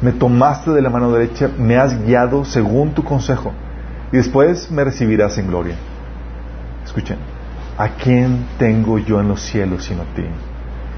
[0.02, 3.54] Me tomaste de la mano derecha, me has guiado según tu consejo,
[4.12, 5.76] y después me recibirás en gloria.
[6.84, 7.18] Escuchen,
[7.78, 10.26] ¿a quién tengo yo en los cielos sino a ti?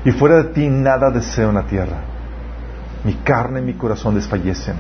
[0.06, 1.98] Y fuera de ti nada deseo en la tierra.
[3.04, 4.76] Mi carne y mi corazón desfallecen,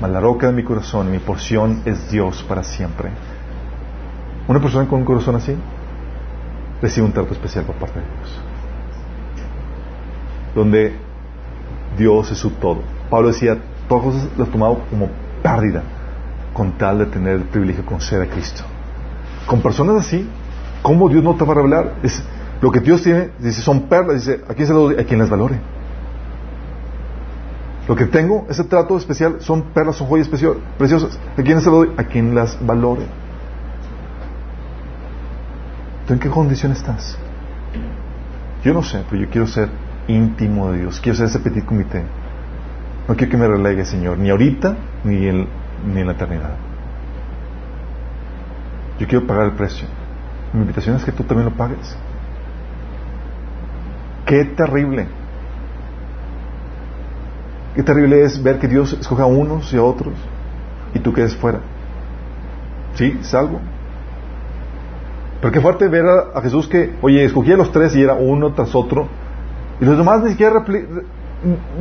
[0.00, 3.10] mas la roca de mi corazón y mi porción es Dios para siempre.
[4.48, 5.56] Una persona con un corazón así
[6.82, 8.40] recibe un trato especial por parte de Dios.
[10.56, 10.96] Donde
[11.96, 12.80] Dios es su todo.
[13.08, 13.56] Pablo decía,
[13.88, 15.08] todas cosas las tomado como
[15.42, 15.82] pérdida
[16.52, 18.64] con tal de tener el privilegio de conocer a Cristo.
[19.46, 20.28] Con personas así,
[20.82, 21.92] ¿cómo Dios no te va a revelar?
[22.02, 22.22] Es,
[22.60, 24.88] lo que Dios tiene, dice, son perlas, dice, ¿a quién se lo?
[24.88, 25.60] A quien las valore.
[27.86, 31.18] Lo que tengo, ese trato especial, son perlas, son joyas preciosas.
[31.38, 31.92] ¿A quién se lo doy?
[31.96, 33.06] A quien las valore.
[36.06, 37.18] ¿Tú en qué condición estás?
[38.64, 39.68] Yo no sé, pero yo quiero ser
[40.08, 41.00] íntimo de Dios.
[41.00, 42.02] Quiero ser ese petit comité.
[43.08, 45.46] No quiero que me relegue, Señor, ni ahorita, ni en,
[45.86, 46.56] ni en la eternidad.
[48.98, 49.86] Yo quiero pagar el precio.
[50.52, 51.96] Mi invitación es que tú también lo pagues.
[54.24, 55.06] Qué terrible.
[57.74, 60.14] Qué terrible es ver que Dios escoja a unos y a otros
[60.94, 61.60] y tú quedes fuera.
[62.94, 63.18] ¿Sí?
[63.20, 63.60] ¿Salvo?
[65.40, 68.52] Pero qué fuerte ver a, Jesús que, oye, escogía a los tres y era uno
[68.54, 69.06] tras otro.
[69.80, 70.64] Y los demás ni siquiera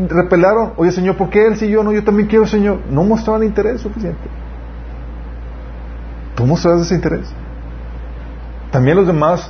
[0.09, 1.93] repelaron, oye Señor, ¿por qué él sí yo no?
[1.93, 2.79] Yo también quiero Señor.
[2.89, 4.27] No mostraban interés suficiente.
[6.35, 7.31] ¿Tú mostrabas ese interés?
[8.71, 9.49] También los demás,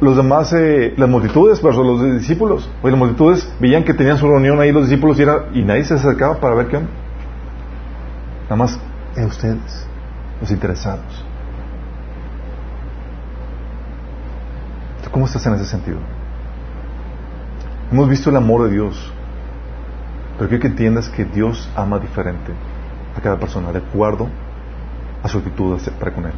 [0.00, 4.26] los demás, eh, las multitudes, pero los discípulos, oye, las multitudes veían que tenían su
[4.26, 6.90] reunión ahí los discípulos y, era, y nadie se acercaba para ver qué onda.
[8.44, 8.78] Nada más,
[9.16, 9.86] eh, ustedes,
[10.40, 11.24] los interesados.
[15.10, 15.98] ¿Cómo estás en ese sentido?
[17.94, 19.12] Hemos visto el amor de Dios,
[20.36, 22.50] pero quiero que entiendas que Dios ama diferente
[23.16, 24.26] a cada persona, de acuerdo
[25.22, 26.32] a su actitud para con Él.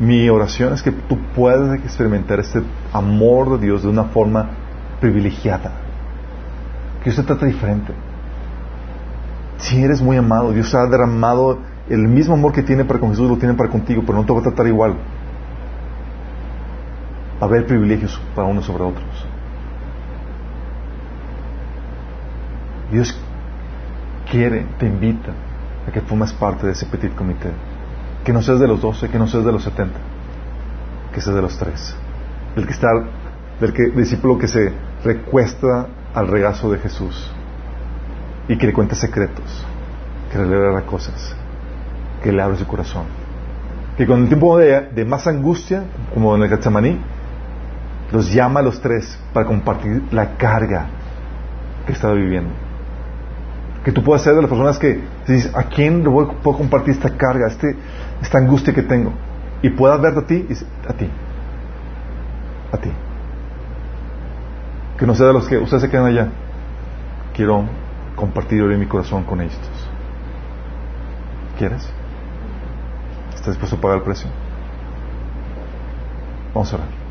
[0.00, 2.62] Mi oración es que tú puedas experimentar este
[2.92, 4.50] amor de Dios de una forma
[5.00, 5.72] privilegiada.
[6.98, 7.94] Que Dios te trata diferente.
[9.56, 13.30] Si eres muy amado, Dios ha derramado el mismo amor que tiene para con Jesús,
[13.30, 14.96] lo tiene para contigo, pero no te va a tratar igual
[17.40, 19.26] haber privilegios para unos sobre otros.
[22.90, 23.18] Dios
[24.30, 25.32] quiere, te invita
[25.86, 27.50] a que formes parte de ese petit comité.
[28.24, 29.98] Que no seas de los doce, que no seas de los setenta,
[31.12, 31.96] que seas de los tres.
[32.56, 32.88] El que está,
[33.60, 34.72] del que, discípulo que se
[35.04, 37.30] recuesta al regazo de Jesús
[38.48, 39.64] y que le cuenta secretos,
[40.32, 41.36] que le revela cosas,
[42.22, 43.04] que le abre su corazón.
[43.96, 46.98] Que con el tiempo de, de más angustia, como en el Getsemaní,
[48.12, 50.86] los llama a los tres para compartir la carga
[51.86, 52.50] que estaba viviendo.
[53.84, 56.94] Que tú puedas ser de las personas que dices, ¿a quién le voy, puedo compartir
[56.94, 57.76] esta carga, este,
[58.20, 59.12] esta angustia que tengo?
[59.62, 60.52] Y puedas verte a ti, y
[60.88, 61.10] a ti,
[62.72, 62.90] a ti.
[64.98, 66.28] Que no sea de los que ustedes se quedan allá.
[67.34, 67.64] Quiero
[68.16, 69.58] compartir hoy mi corazón con ellos.
[71.58, 71.88] ¿Quieres?
[73.34, 74.28] ¿Estás dispuesto a pagar el precio?
[76.54, 77.05] Vamos a orar.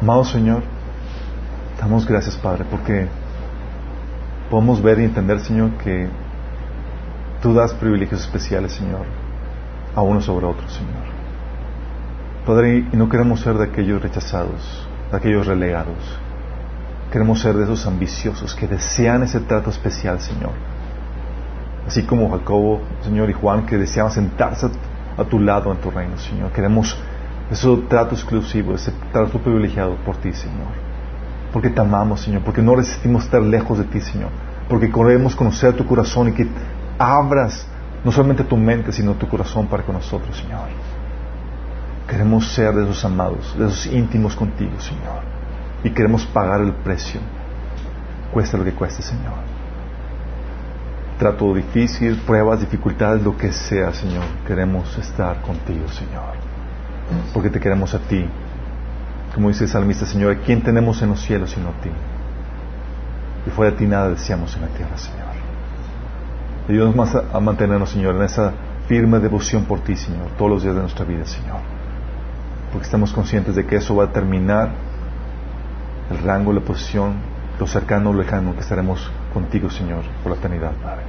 [0.00, 0.62] Amado Señor,
[1.78, 3.06] damos gracias, Padre, porque
[4.48, 6.08] podemos ver y entender, Señor, que
[7.42, 9.04] tú das privilegios especiales, Señor,
[9.94, 11.04] a uno sobre otro, Señor.
[12.46, 16.18] Padre, y no queremos ser de aquellos rechazados, de aquellos relegados.
[17.12, 20.52] Queremos ser de esos ambiciosos que desean ese trato especial, Señor.
[21.86, 24.70] Así como Jacobo, Señor, y Juan, que deseaban sentarse
[25.18, 26.52] a tu lado en tu reino, Señor.
[26.52, 26.96] Queremos
[27.50, 30.68] ese trato exclusivo, ese trato privilegiado por ti, Señor.
[31.52, 34.30] Porque te amamos, Señor, porque no resistimos estar lejos de ti, Señor.
[34.68, 36.46] Porque queremos conocer tu corazón y que
[36.96, 37.66] abras
[38.04, 40.68] no solamente tu mente, sino tu corazón para con nosotros, Señor.
[42.06, 45.22] Queremos ser de esos amados, de esos íntimos contigo, Señor.
[45.82, 47.20] Y queremos pagar el precio,
[48.32, 49.50] cuesta lo que cueste, Señor.
[51.18, 54.24] Trato difícil, pruebas, dificultades, lo que sea, Señor.
[54.46, 56.39] Queremos estar contigo, Señor
[57.32, 58.26] porque te queremos a ti
[59.34, 61.90] Como dice el salmista, Señor, ¿quién tenemos en los cielos sino a ti?
[63.46, 65.30] Y fuera de ti nada deseamos en la tierra, Señor.
[66.68, 68.52] Ayúdanos más a, mantenernos, Señor, en esa
[68.86, 71.58] firme devoción por ti, Señor, todos los días de nuestra vida, Señor.
[72.72, 74.70] Porque estamos conscientes de que eso va a terminar
[76.10, 77.14] el rango, la posición,
[77.58, 81.02] lo cercano o lejano que estaremos contigo, Señor, por la eternidad, Padre.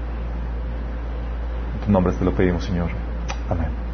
[1.76, 2.90] En tu nombre te lo pedimos, Señor.
[3.50, 3.91] Amén.